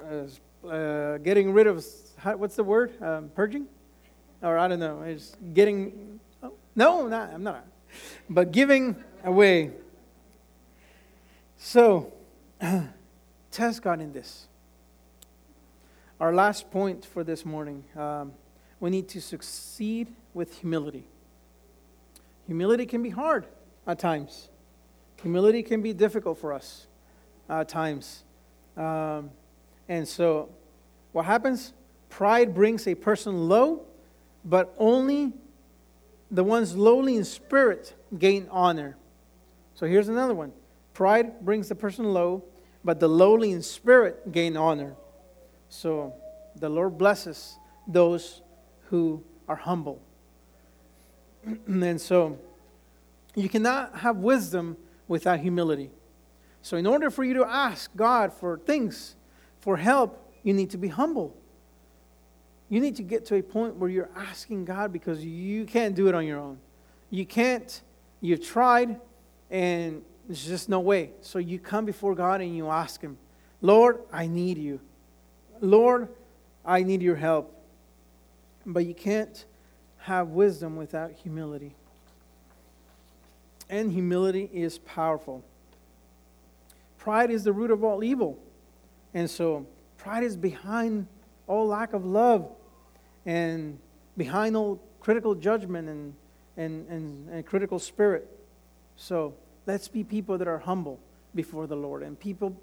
uh, 0.00 0.68
uh, 0.68 1.18
getting 1.18 1.52
rid 1.52 1.66
of, 1.66 1.84
what's 2.36 2.54
the 2.54 2.64
word? 2.64 2.92
Um, 3.02 3.30
purging? 3.34 3.66
Or 4.40 4.56
I 4.56 4.68
don't 4.68 4.78
know. 4.78 5.02
It's 5.02 5.36
getting, 5.52 6.20
oh, 6.44 6.52
no, 6.76 7.08
not, 7.08 7.32
I'm 7.32 7.42
not. 7.42 7.66
But 8.30 8.52
giving 8.52 9.02
away. 9.24 9.72
So, 11.56 12.12
test 13.50 13.82
God 13.82 14.00
in 14.00 14.12
this. 14.12 14.46
Our 16.22 16.32
last 16.32 16.70
point 16.70 17.04
for 17.04 17.24
this 17.24 17.44
morning 17.44 17.82
um, 17.96 18.32
we 18.78 18.90
need 18.90 19.08
to 19.08 19.20
succeed 19.20 20.06
with 20.34 20.60
humility. 20.60 21.08
Humility 22.46 22.86
can 22.86 23.02
be 23.02 23.10
hard 23.10 23.44
at 23.88 23.98
times, 23.98 24.48
humility 25.20 25.64
can 25.64 25.82
be 25.82 25.92
difficult 25.92 26.38
for 26.38 26.52
us 26.52 26.86
at 27.48 27.68
times. 27.68 28.22
Um, 28.76 29.32
and 29.88 30.06
so, 30.06 30.48
what 31.10 31.24
happens? 31.24 31.72
Pride 32.08 32.54
brings 32.54 32.86
a 32.86 32.94
person 32.94 33.48
low, 33.48 33.84
but 34.44 34.76
only 34.78 35.32
the 36.30 36.44
ones 36.44 36.76
lowly 36.76 37.16
in 37.16 37.24
spirit 37.24 37.94
gain 38.16 38.46
honor. 38.48 38.96
So 39.74 39.86
here's 39.86 40.08
another 40.08 40.34
one 40.34 40.52
Pride 40.94 41.44
brings 41.44 41.68
the 41.68 41.74
person 41.74 42.14
low, 42.14 42.44
but 42.84 43.00
the 43.00 43.08
lowly 43.08 43.50
in 43.50 43.60
spirit 43.60 44.30
gain 44.30 44.56
honor. 44.56 44.94
So 45.72 46.12
the 46.54 46.68
Lord 46.68 46.98
blesses 46.98 47.56
those 47.88 48.42
who 48.90 49.24
are 49.48 49.56
humble. 49.56 50.02
and 51.66 51.98
so 51.98 52.38
you 53.34 53.48
cannot 53.48 53.98
have 54.00 54.18
wisdom 54.18 54.76
without 55.08 55.40
humility. 55.40 55.90
So, 56.60 56.76
in 56.76 56.86
order 56.86 57.10
for 57.10 57.24
you 57.24 57.32
to 57.34 57.46
ask 57.46 57.90
God 57.96 58.34
for 58.34 58.58
things, 58.58 59.16
for 59.60 59.78
help, 59.78 60.30
you 60.42 60.52
need 60.52 60.68
to 60.70 60.78
be 60.78 60.88
humble. 60.88 61.34
You 62.68 62.78
need 62.78 62.96
to 62.96 63.02
get 63.02 63.24
to 63.26 63.36
a 63.36 63.42
point 63.42 63.76
where 63.76 63.88
you're 63.88 64.10
asking 64.14 64.66
God 64.66 64.92
because 64.92 65.24
you 65.24 65.64
can't 65.64 65.94
do 65.94 66.06
it 66.06 66.14
on 66.14 66.26
your 66.26 66.38
own. 66.38 66.58
You 67.08 67.24
can't, 67.24 67.80
you've 68.20 68.46
tried, 68.46 69.00
and 69.50 70.02
there's 70.26 70.46
just 70.46 70.68
no 70.68 70.80
way. 70.80 71.12
So, 71.22 71.38
you 71.38 71.58
come 71.58 71.86
before 71.86 72.14
God 72.14 72.42
and 72.42 72.54
you 72.54 72.68
ask 72.68 73.00
Him, 73.00 73.16
Lord, 73.62 74.00
I 74.12 74.26
need 74.26 74.58
you. 74.58 74.80
Lord, 75.62 76.08
I 76.64 76.82
need 76.82 77.00
your 77.00 77.16
help. 77.16 77.56
But 78.66 78.84
you 78.84 78.94
can't 78.94 79.44
have 79.98 80.28
wisdom 80.28 80.76
without 80.76 81.12
humility. 81.12 81.74
And 83.70 83.90
humility 83.90 84.50
is 84.52 84.78
powerful. 84.78 85.42
Pride 86.98 87.30
is 87.30 87.44
the 87.44 87.52
root 87.52 87.70
of 87.70 87.82
all 87.82 88.04
evil. 88.04 88.38
And 89.14 89.30
so, 89.30 89.66
pride 89.96 90.24
is 90.24 90.36
behind 90.36 91.06
all 91.46 91.66
lack 91.66 91.92
of 91.92 92.04
love 92.04 92.50
and 93.24 93.78
behind 94.16 94.56
all 94.56 94.80
critical 95.00 95.34
judgment 95.34 95.88
and, 95.88 96.14
and, 96.56 96.88
and, 96.88 97.28
and 97.28 97.46
critical 97.46 97.78
spirit. 97.78 98.28
So, 98.96 99.34
let's 99.66 99.88
be 99.88 100.02
people 100.04 100.38
that 100.38 100.48
are 100.48 100.58
humble 100.58 100.98
before 101.34 101.66
the 101.66 101.76
Lord 101.76 102.02
and 102.02 102.18
people 102.18 102.56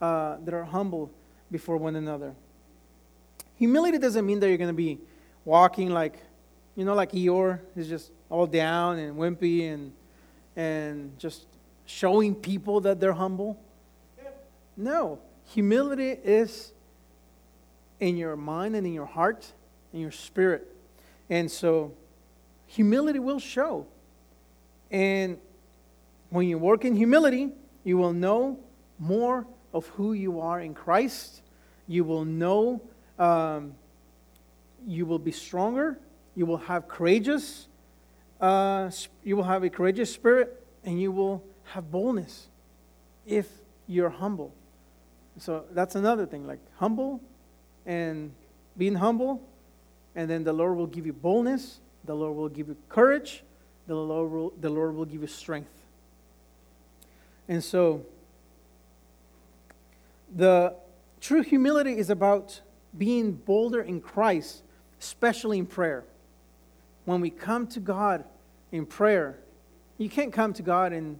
uh, 0.00 0.36
that 0.44 0.54
are 0.54 0.64
humble 0.64 1.10
before 1.50 1.76
one 1.76 1.96
another. 1.96 2.34
Humility 3.56 3.98
doesn't 3.98 4.24
mean 4.24 4.40
that 4.40 4.48
you're 4.48 4.58
going 4.58 4.68
to 4.68 4.74
be 4.74 4.98
walking 5.44 5.90
like, 5.90 6.22
you 6.74 6.84
know, 6.84 6.94
like 6.94 7.12
Eeyore 7.12 7.60
is 7.74 7.88
just 7.88 8.10
all 8.28 8.46
down 8.46 8.98
and 8.98 9.16
wimpy 9.16 9.72
and, 9.72 9.92
and 10.56 11.18
just 11.18 11.46
showing 11.86 12.34
people 12.34 12.80
that 12.82 13.00
they're 13.00 13.12
humble. 13.12 13.58
No. 14.76 15.20
Humility 15.46 16.10
is 16.10 16.72
in 18.00 18.16
your 18.16 18.36
mind 18.36 18.76
and 18.76 18.86
in 18.86 18.92
your 18.92 19.06
heart 19.06 19.50
and 19.92 20.02
your 20.02 20.10
spirit. 20.10 20.74
And 21.30 21.50
so 21.50 21.94
humility 22.66 23.18
will 23.18 23.38
show. 23.38 23.86
And 24.90 25.38
when 26.30 26.46
you 26.48 26.58
work 26.58 26.84
in 26.84 26.94
humility, 26.94 27.50
you 27.84 27.96
will 27.96 28.12
know 28.12 28.58
more 28.98 29.46
of 29.72 29.86
who 29.88 30.12
you 30.12 30.40
are 30.40 30.60
in 30.60 30.74
Christ. 30.74 31.42
You 31.86 32.04
will 32.04 32.24
know 32.24 32.82
um, 33.18 33.74
you 34.86 35.06
will 35.06 35.18
be 35.18 35.32
stronger. 35.32 35.98
You 36.34 36.46
will 36.46 36.58
have 36.58 36.88
courageous. 36.88 37.68
Uh, 38.40 38.90
you 39.24 39.36
will 39.36 39.44
have 39.44 39.64
a 39.64 39.70
courageous 39.70 40.12
spirit, 40.12 40.64
and 40.84 41.00
you 41.00 41.10
will 41.10 41.42
have 41.72 41.90
boldness 41.90 42.48
if 43.26 43.48
you're 43.86 44.10
humble. 44.10 44.52
So 45.38 45.64
that's 45.72 45.94
another 45.94 46.26
thing, 46.26 46.46
like 46.46 46.60
humble 46.76 47.20
and 47.84 48.32
being 48.76 48.94
humble, 48.94 49.42
and 50.14 50.28
then 50.28 50.44
the 50.44 50.52
Lord 50.52 50.76
will 50.76 50.86
give 50.86 51.06
you 51.06 51.12
boldness. 51.12 51.80
The 52.04 52.14
Lord 52.14 52.36
will 52.36 52.48
give 52.48 52.68
you 52.68 52.76
courage. 52.88 53.42
The 53.86 53.94
Lord 53.94 54.30
will, 54.30 54.52
the 54.60 54.70
Lord 54.70 54.94
will 54.94 55.04
give 55.04 55.20
you 55.20 55.26
strength. 55.26 55.70
And 57.48 57.62
so, 57.62 58.04
the 60.34 60.74
true 61.20 61.42
humility 61.42 61.96
is 61.96 62.10
about 62.10 62.60
being 62.98 63.32
bolder 63.32 63.80
in 63.80 64.00
Christ, 64.00 64.62
especially 65.00 65.58
in 65.58 65.66
prayer. 65.66 66.04
When 67.04 67.20
we 67.20 67.30
come 67.30 67.66
to 67.68 67.80
God 67.80 68.24
in 68.72 68.86
prayer, 68.86 69.38
you 69.98 70.08
can't 70.08 70.32
come 70.32 70.52
to 70.54 70.62
God 70.62 70.92
in, 70.92 71.18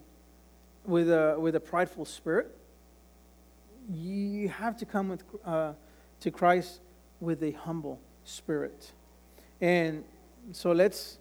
with, 0.85 1.11
a, 1.11 1.37
with 1.39 1.55
a 1.55 1.61
prideful 1.61 2.05
spirit. 2.05 2.51
You 3.91 4.49
have 4.49 4.77
to 4.79 4.85
come 4.85 5.09
with, 5.09 5.23
uh, 5.45 5.73
to 6.21 6.31
Christ 6.31 6.81
with 7.21 7.43
a 7.43 7.53
humble 7.53 8.01
spirit. 8.25 8.93
And 9.61 10.05
so 10.53 10.73
let's 10.73 11.19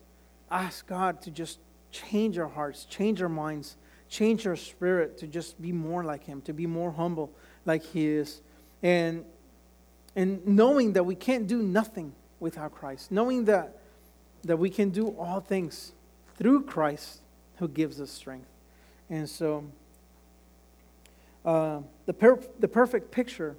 ask 0.52 0.86
God 0.88 1.22
to 1.22 1.32
just 1.32 1.60
change 1.92 2.38
our 2.38 2.48
hearts, 2.48 2.86
change 2.86 3.22
our 3.22 3.30
minds, 3.30 3.78
change 4.10 4.46
our 4.46 4.56
spirit 4.56 5.18
to 5.20 5.28
just 5.28 5.62
be 5.62 5.72
more 5.72 6.04
like 6.04 6.24
Him, 6.26 6.42
to 6.42 6.54
be 6.54 6.68
more 6.68 6.92
humble 6.92 7.32
like 7.66 7.84
He 7.84 8.08
is. 8.08 8.42
And 8.84 9.26
and 10.16 10.46
knowing 10.48 10.94
that 10.94 11.04
we 11.04 11.16
can't 11.16 11.48
do 11.48 11.62
nothing 11.62 12.14
without 12.40 12.74
Christ, 12.74 13.12
knowing 13.12 13.46
that, 13.46 13.78
that 14.44 14.58
we 14.58 14.70
can 14.70 14.90
do 14.90 15.10
all 15.20 15.40
things 15.40 15.94
through 16.38 16.64
Christ 16.64 17.22
who 17.58 17.68
gives 17.68 18.00
us 18.00 18.12
strength. 18.12 18.48
And 19.10 19.30
so, 19.30 19.66
uh, 21.44 21.80
the, 22.06 22.14
per- 22.14 22.40
the 22.60 22.68
perfect 22.68 23.12
picture 23.12 23.56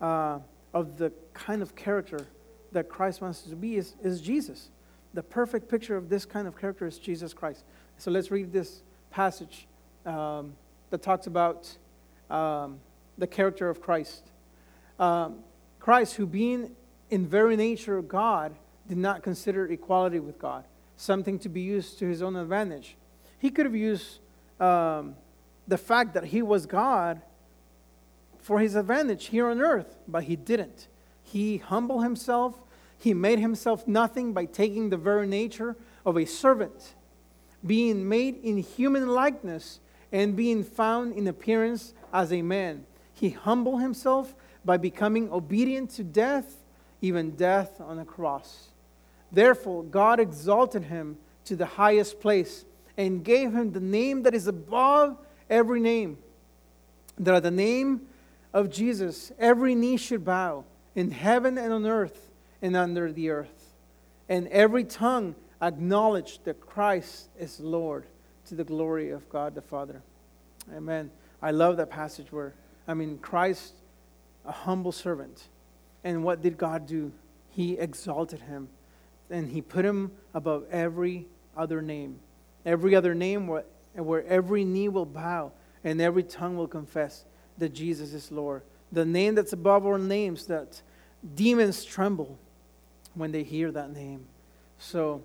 uh, 0.00 0.38
of 0.74 0.98
the 0.98 1.12
kind 1.32 1.62
of 1.62 1.74
character 1.76 2.26
that 2.72 2.88
Christ 2.88 3.20
wants 3.20 3.42
us 3.44 3.50
to 3.50 3.56
be 3.56 3.76
is, 3.76 3.94
is 4.02 4.20
Jesus. 4.20 4.70
The 5.14 5.22
perfect 5.22 5.68
picture 5.68 5.96
of 5.96 6.08
this 6.08 6.24
kind 6.24 6.46
of 6.46 6.58
character 6.58 6.86
is 6.86 6.98
Jesus 6.98 7.32
Christ. 7.32 7.64
So 7.98 8.10
let's 8.10 8.30
read 8.30 8.52
this 8.52 8.82
passage 9.10 9.66
um, 10.06 10.54
that 10.90 11.02
talks 11.02 11.26
about 11.26 11.68
um, 12.30 12.78
the 13.18 13.26
character 13.26 13.68
of 13.68 13.80
Christ. 13.80 14.30
Um, 14.98 15.40
Christ, 15.80 16.14
who 16.14 16.26
being 16.26 16.70
in 17.10 17.26
very 17.26 17.56
nature 17.56 18.00
God, 18.02 18.54
did 18.88 18.98
not 18.98 19.22
consider 19.22 19.66
equality 19.66 20.20
with 20.20 20.38
God 20.38 20.64
something 21.00 21.38
to 21.38 21.48
be 21.48 21.62
used 21.62 21.98
to 21.98 22.06
his 22.06 22.20
own 22.20 22.36
advantage. 22.36 22.94
He 23.38 23.50
could 23.50 23.64
have 23.64 23.74
used 23.74 24.18
um, 24.60 25.16
the 25.66 25.78
fact 25.78 26.12
that 26.12 26.24
he 26.24 26.42
was 26.42 26.66
God 26.66 27.22
for 28.38 28.60
his 28.60 28.74
advantage 28.74 29.26
here 29.26 29.48
on 29.48 29.60
earth, 29.62 29.96
but 30.06 30.24
he 30.24 30.36
didn't. 30.36 30.88
He 31.22 31.56
humbled 31.56 32.02
himself, 32.02 32.60
he 32.98 33.14
made 33.14 33.38
himself 33.38 33.88
nothing 33.88 34.34
by 34.34 34.44
taking 34.44 34.90
the 34.90 34.98
very 34.98 35.26
nature 35.26 35.74
of 36.04 36.18
a 36.18 36.26
servant, 36.26 36.94
being 37.66 38.06
made 38.06 38.36
in 38.44 38.58
human 38.58 39.08
likeness 39.08 39.80
and 40.12 40.36
being 40.36 40.62
found 40.62 41.14
in 41.14 41.26
appearance 41.26 41.94
as 42.12 42.30
a 42.30 42.42
man. 42.42 42.84
He 43.14 43.30
humbled 43.30 43.80
himself 43.80 44.34
by 44.64 44.76
becoming 44.76 45.30
obedient 45.32 45.90
to 45.90 46.04
death, 46.04 46.56
even 47.00 47.32
death 47.32 47.80
on 47.80 47.98
a 47.98 48.04
cross. 48.04 48.68
Therefore, 49.32 49.82
God 49.82 50.20
exalted 50.20 50.84
him 50.84 51.16
to 51.44 51.56
the 51.56 51.66
highest 51.66 52.20
place 52.20 52.64
and 52.96 53.24
gave 53.24 53.52
him 53.52 53.72
the 53.72 53.80
name 53.80 54.24
that 54.24 54.34
is 54.34 54.46
above 54.46 55.16
every 55.48 55.80
name. 55.80 56.18
That 57.18 57.34
at 57.34 57.42
the 57.42 57.50
name 57.50 58.02
of 58.52 58.70
Jesus, 58.70 59.32
every 59.38 59.74
knee 59.74 59.96
should 59.96 60.24
bow 60.24 60.64
in 60.94 61.10
heaven 61.10 61.56
and 61.56 61.72
on 61.72 61.86
earth 61.86 62.30
and 62.62 62.76
under 62.76 63.12
the 63.12 63.30
earth, 63.30 63.74
and 64.28 64.46
every 64.48 64.84
tongue 64.84 65.34
acknowledge 65.62 66.40
that 66.44 66.60
Christ 66.60 67.28
is 67.38 67.60
Lord 67.60 68.04
to 68.46 68.54
the 68.54 68.64
glory 68.64 69.10
of 69.10 69.28
God 69.30 69.54
the 69.54 69.62
Father. 69.62 70.02
Amen. 70.74 71.10
I 71.40 71.52
love 71.52 71.76
that 71.78 71.90
passage 71.90 72.30
where, 72.32 72.54
I 72.86 72.94
mean, 72.94 73.18
Christ, 73.18 73.74
a 74.44 74.52
humble 74.52 74.92
servant. 74.92 75.48
And 76.04 76.24
what 76.24 76.42
did 76.42 76.56
God 76.56 76.86
do? 76.86 77.12
He 77.50 77.78
exalted 77.78 78.40
him 78.40 78.68
and 79.30 79.48
he 79.48 79.62
put 79.62 79.84
him 79.84 80.12
above 80.34 80.64
every 80.70 81.26
other 81.56 81.80
name. 81.82 82.18
Every 82.64 82.94
other 82.94 83.14
name 83.14 83.46
where, 83.46 83.64
where 83.94 84.24
every 84.26 84.64
knee 84.64 84.88
will 84.88 85.06
bow 85.06 85.52
and 85.84 86.00
every 86.00 86.22
tongue 86.22 86.56
will 86.56 86.68
confess 86.68 87.24
that 87.58 87.70
Jesus 87.70 88.12
is 88.12 88.30
Lord. 88.32 88.62
The 88.92 89.04
name 89.04 89.34
that's 89.34 89.52
above 89.52 89.86
all 89.86 89.98
names, 89.98 90.46
that 90.46 90.82
demons 91.34 91.84
tremble 91.84 92.38
when 93.14 93.32
they 93.32 93.42
hear 93.42 93.70
that 93.70 93.92
name. 93.92 94.26
So 94.78 95.22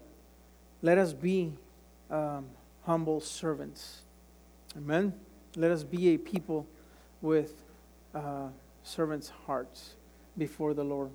let 0.81 0.97
us 0.97 1.13
be 1.13 1.53
um, 2.11 2.45
humble 2.83 3.19
servants. 3.21 4.01
Amen. 4.77 5.13
Let 5.55 5.71
us 5.71 5.83
be 5.83 6.09
a 6.09 6.17
people 6.17 6.67
with 7.21 7.53
uh, 8.13 8.49
servants' 8.85 9.31
hearts 9.47 9.95
before 10.37 10.73
the 10.73 10.83
Lord. 10.83 11.09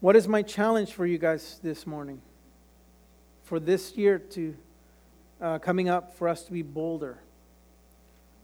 What 0.00 0.16
is 0.16 0.28
my 0.28 0.42
challenge 0.42 0.92
for 0.92 1.06
you 1.06 1.16
guys 1.16 1.58
this 1.62 1.86
morning? 1.86 2.20
For 3.44 3.58
this 3.58 3.96
year 3.96 4.18
to 4.18 4.54
uh, 5.40 5.58
coming 5.58 5.88
up, 5.88 6.14
for 6.14 6.28
us 6.28 6.44
to 6.44 6.52
be 6.52 6.62
bolder, 6.62 7.18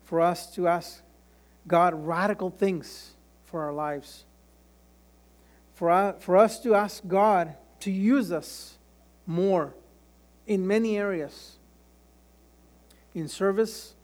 for 0.04 0.20
us 0.20 0.52
to 0.54 0.66
ask 0.66 1.02
God 1.66 1.94
radical 2.06 2.50
things 2.50 3.12
for 3.44 3.62
our 3.62 3.72
lives, 3.72 4.24
for, 5.74 5.90
uh, 5.90 6.12
for 6.14 6.36
us 6.36 6.61
to 6.62 6.74
ask 6.74 7.06
God 7.06 7.54
to 7.80 7.90
use 7.90 8.32
us 8.32 8.78
more 9.26 9.74
in 10.46 10.66
many 10.66 10.96
areas 10.96 11.56
in 13.14 13.28
service, 13.28 13.94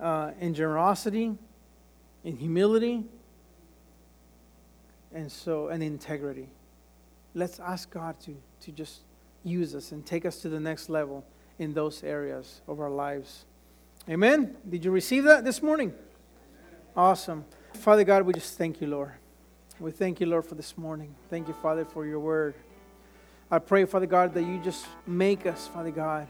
uh, 0.00 0.30
in 0.40 0.54
generosity, 0.54 1.36
in 2.24 2.36
humility, 2.36 3.04
and 5.14 5.32
so, 5.32 5.68
and 5.68 5.82
integrity 5.82 6.48
let's 7.34 7.58
ask 7.60 7.90
God 7.90 8.18
to, 8.20 8.36
to 8.60 8.72
just 8.72 9.00
use 9.42 9.74
us 9.74 9.92
and 9.92 10.06
take 10.06 10.24
us 10.24 10.38
to 10.38 10.48
the 10.48 10.60
next 10.60 10.88
level 10.88 11.24
in 11.58 11.74
those 11.74 12.02
areas 12.02 12.60
of 12.68 12.80
our 12.80 12.90
lives. 12.90 13.44
Amen. 14.08 14.56
Did 14.68 14.84
you 14.84 14.90
receive 14.90 15.24
that 15.24 15.44
this 15.44 15.62
morning? 15.62 15.92
Awesome. 16.96 17.44
Father 17.74 18.04
God, 18.04 18.22
we 18.22 18.32
just 18.32 18.56
thank 18.56 18.80
you, 18.80 18.86
Lord. 18.86 19.12
We 19.80 19.90
thank 19.90 20.20
you, 20.20 20.26
Lord, 20.26 20.46
for 20.46 20.54
this 20.54 20.78
morning. 20.78 21.14
Thank 21.28 21.48
you, 21.48 21.54
Father, 21.54 21.84
for 21.84 22.06
your 22.06 22.20
word. 22.20 22.54
I 23.50 23.58
pray, 23.58 23.84
Father 23.84 24.06
God, 24.06 24.32
that 24.34 24.42
you 24.42 24.60
just 24.62 24.86
make 25.06 25.46
us, 25.46 25.66
Father 25.66 25.90
God, 25.90 26.28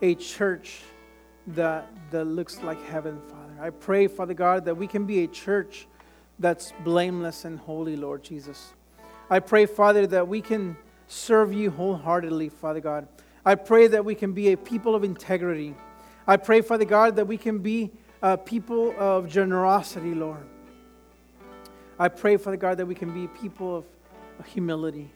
a 0.00 0.14
church 0.14 0.80
that, 1.48 1.88
that 2.10 2.24
looks 2.24 2.62
like 2.62 2.82
heaven, 2.86 3.20
Father. 3.28 3.54
I 3.60 3.70
pray, 3.70 4.06
Father 4.06 4.34
God, 4.34 4.64
that 4.64 4.76
we 4.76 4.86
can 4.86 5.04
be 5.04 5.24
a 5.24 5.26
church 5.26 5.86
that's 6.38 6.72
blameless 6.84 7.44
and 7.44 7.58
holy, 7.58 7.96
Lord 7.96 8.22
Jesus. 8.22 8.74
I 9.30 9.40
pray, 9.40 9.66
Father, 9.66 10.06
that 10.08 10.28
we 10.28 10.40
can 10.40 10.76
serve 11.08 11.52
you 11.52 11.70
wholeheartedly, 11.70 12.50
Father 12.50 12.80
God. 12.80 13.08
I 13.44 13.54
pray 13.54 13.86
that 13.88 14.04
we 14.04 14.14
can 14.14 14.32
be 14.32 14.52
a 14.52 14.56
people 14.56 14.94
of 14.94 15.04
integrity. 15.04 15.74
I 16.26 16.36
pray, 16.36 16.60
Father 16.60 16.84
God, 16.84 17.16
that 17.16 17.26
we 17.26 17.36
can 17.36 17.58
be 17.58 17.90
a 18.22 18.36
people 18.36 18.94
of 18.98 19.28
generosity, 19.28 20.14
Lord. 20.14 20.44
I 21.98 22.08
pray, 22.08 22.36
Father 22.36 22.56
God, 22.56 22.78
that 22.78 22.86
we 22.86 22.94
can 22.94 23.14
be 23.14 23.28
people 23.28 23.78
of, 23.78 23.84
humility. 24.44 25.10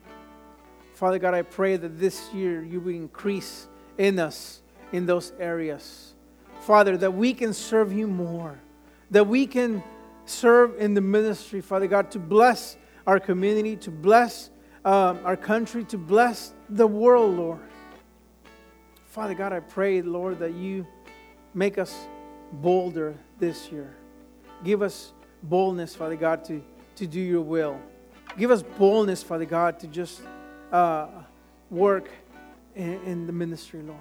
Father 0.95 1.19
God, 1.19 1.35
I 1.35 1.43
pray 1.43 1.77
that 1.77 2.01
this 2.01 2.33
year 2.33 2.63
you 2.63 2.81
will 2.81 2.95
increase 2.95 3.69
in 3.99 4.19
us 4.19 4.63
in 4.93 5.05
those 5.05 5.35
areas. 5.39 6.15
Father, 6.61 6.97
that 6.97 7.13
we 7.13 7.35
can 7.35 7.53
serve 7.53 7.93
you 7.93 8.07
more, 8.07 8.59
that 9.11 9.27
we 9.27 9.47
can 9.47 9.83
serve 10.31 10.81
in 10.81 10.95
the 10.95 11.01
ministry, 11.01 11.61
Father 11.61 11.87
God, 11.87 12.11
to 12.13 12.19
bless 12.19 12.77
our 13.07 13.19
community, 13.19 13.77
to 13.77 13.91
bless 13.91 14.51
um, 14.85 15.19
our 15.25 15.37
country, 15.37 15.85
to 15.85 15.99
bless 15.99 16.53
the 16.69 16.87
world, 16.87 17.37
Lord. 17.37 17.61
Father 19.07 19.35
God, 19.35 19.53
I 19.53 19.61
pray, 19.61 20.03
Lord, 20.03 20.39
that 20.39 20.55
you 20.55 20.87
make 21.53 21.79
us 21.79 22.07
bolder 22.53 23.17
this 23.39 23.71
year. 23.71 23.97
Give 24.65 24.83
us 24.83 25.13
boldness, 25.43 25.95
Father 25.95 26.17
God, 26.17 26.45
to, 26.45 26.63
to 26.97 27.07
do 27.07 27.21
your 27.21 27.43
will. 27.43 27.81
Give 28.39 28.51
us 28.51 28.63
boldness, 28.63 29.23
Father 29.23 29.45
God, 29.45 29.81
to 29.81 29.87
just 29.89 30.23
uh, 30.71 31.09
work 31.71 32.11
in, 32.77 33.01
in 33.05 33.27
the 33.27 33.33
ministry, 33.33 33.83
Lord. 33.83 33.99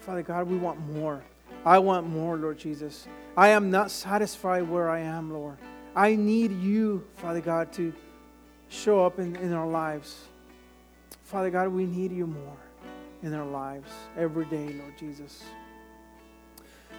Father 0.00 0.22
God, 0.22 0.48
we 0.48 0.58
want 0.58 0.78
more. 0.92 1.24
I 1.64 1.78
want 1.78 2.06
more, 2.06 2.36
Lord 2.36 2.58
Jesus. 2.58 3.08
I 3.36 3.48
am 3.48 3.70
not 3.70 3.90
satisfied 3.90 4.68
where 4.68 4.88
I 4.88 5.00
am, 5.00 5.32
Lord. 5.32 5.56
I 5.96 6.14
need 6.14 6.52
you, 6.52 7.04
Father 7.16 7.40
God, 7.40 7.72
to 7.74 7.92
show 8.68 9.04
up 9.04 9.18
in, 9.18 9.34
in 9.36 9.52
our 9.52 9.66
lives. 9.66 10.24
Father 11.24 11.50
God, 11.50 11.68
we 11.68 11.84
need 11.84 12.12
you 12.12 12.28
more 12.28 12.56
in 13.24 13.34
our 13.34 13.46
lives 13.46 13.90
every 14.16 14.44
day, 14.44 14.74
Lord 14.78 14.96
Jesus. 14.98 15.42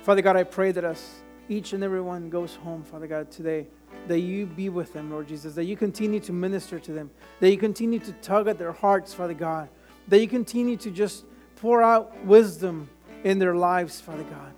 Father 0.03 0.21
God, 0.21 0.36
I 0.36 0.43
pray 0.43 0.73
that 0.73 0.83
as 0.83 1.21
each 1.47 1.71
and 1.71 1.83
every 1.83 2.01
one 2.01 2.29
goes 2.29 2.55
home, 2.55 2.83
Father 2.83 3.07
God, 3.07 3.31
today, 3.31 3.67
that 4.07 4.19
you 4.19 4.45
be 4.45 4.67
with 4.67 4.91
them, 4.91 5.11
Lord 5.11 5.27
Jesus, 5.27 5.55
that 5.55 5.63
you 5.63 5.77
continue 5.77 6.19
to 6.21 6.33
minister 6.33 6.79
to 6.79 6.91
them, 6.91 7.11
that 7.39 7.49
you 7.49 7.57
continue 7.57 7.99
to 7.99 8.11
tug 8.13 8.47
at 8.47 8.57
their 8.57 8.73
hearts, 8.73 9.13
Father 9.13 9.33
God, 9.33 9.69
that 10.09 10.19
you 10.19 10.27
continue 10.27 10.75
to 10.77 10.91
just 10.91 11.23
pour 11.55 11.81
out 11.81 12.25
wisdom 12.25 12.89
in 13.23 13.39
their 13.39 13.55
lives, 13.55 14.01
Father 14.01 14.23
God. 14.23 14.55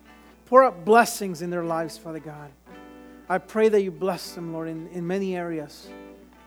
Pour 0.47 0.63
out 0.63 0.85
blessings 0.85 1.41
in 1.41 1.49
their 1.49 1.63
lives, 1.63 1.97
Father 1.97 2.19
God. 2.19 2.51
I 3.29 3.37
pray 3.37 3.67
that 3.67 3.81
you 3.81 3.91
bless 3.91 4.33
them, 4.33 4.53
Lord, 4.53 4.69
in, 4.69 4.87
in 4.87 5.05
many 5.05 5.35
areas 5.35 5.89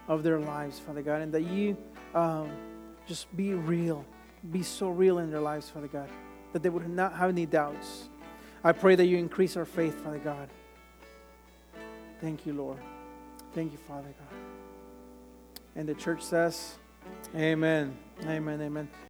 of 0.08 0.22
their 0.22 0.40
lives, 0.40 0.78
Father 0.78 1.02
God, 1.02 1.20
and 1.20 1.32
that 1.32 1.42
you 1.42 1.76
um, 2.14 2.50
just 3.06 3.34
be 3.36 3.52
real, 3.52 4.04
be 4.50 4.62
so 4.62 4.88
real 4.88 5.18
in 5.18 5.30
their 5.30 5.40
lives, 5.40 5.68
Father 5.68 5.88
God, 5.88 6.08
that 6.54 6.62
they 6.62 6.70
would 6.70 6.88
not 6.88 7.12
have 7.14 7.28
any 7.28 7.44
doubts. 7.44 8.08
I 8.64 8.72
pray 8.72 8.94
that 8.94 9.04
you 9.04 9.18
increase 9.18 9.56
our 9.56 9.66
faith, 9.66 10.02
Father 10.02 10.18
God. 10.18 10.48
Thank 12.20 12.46
you, 12.46 12.54
Lord. 12.54 12.78
Thank 13.54 13.72
you, 13.72 13.78
Father 13.78 14.14
God. 14.18 14.38
And 15.76 15.86
the 15.88 15.94
church 15.94 16.22
says, 16.22 16.76
Amen. 17.34 17.96
Amen. 18.26 18.60
Amen. 18.62 19.09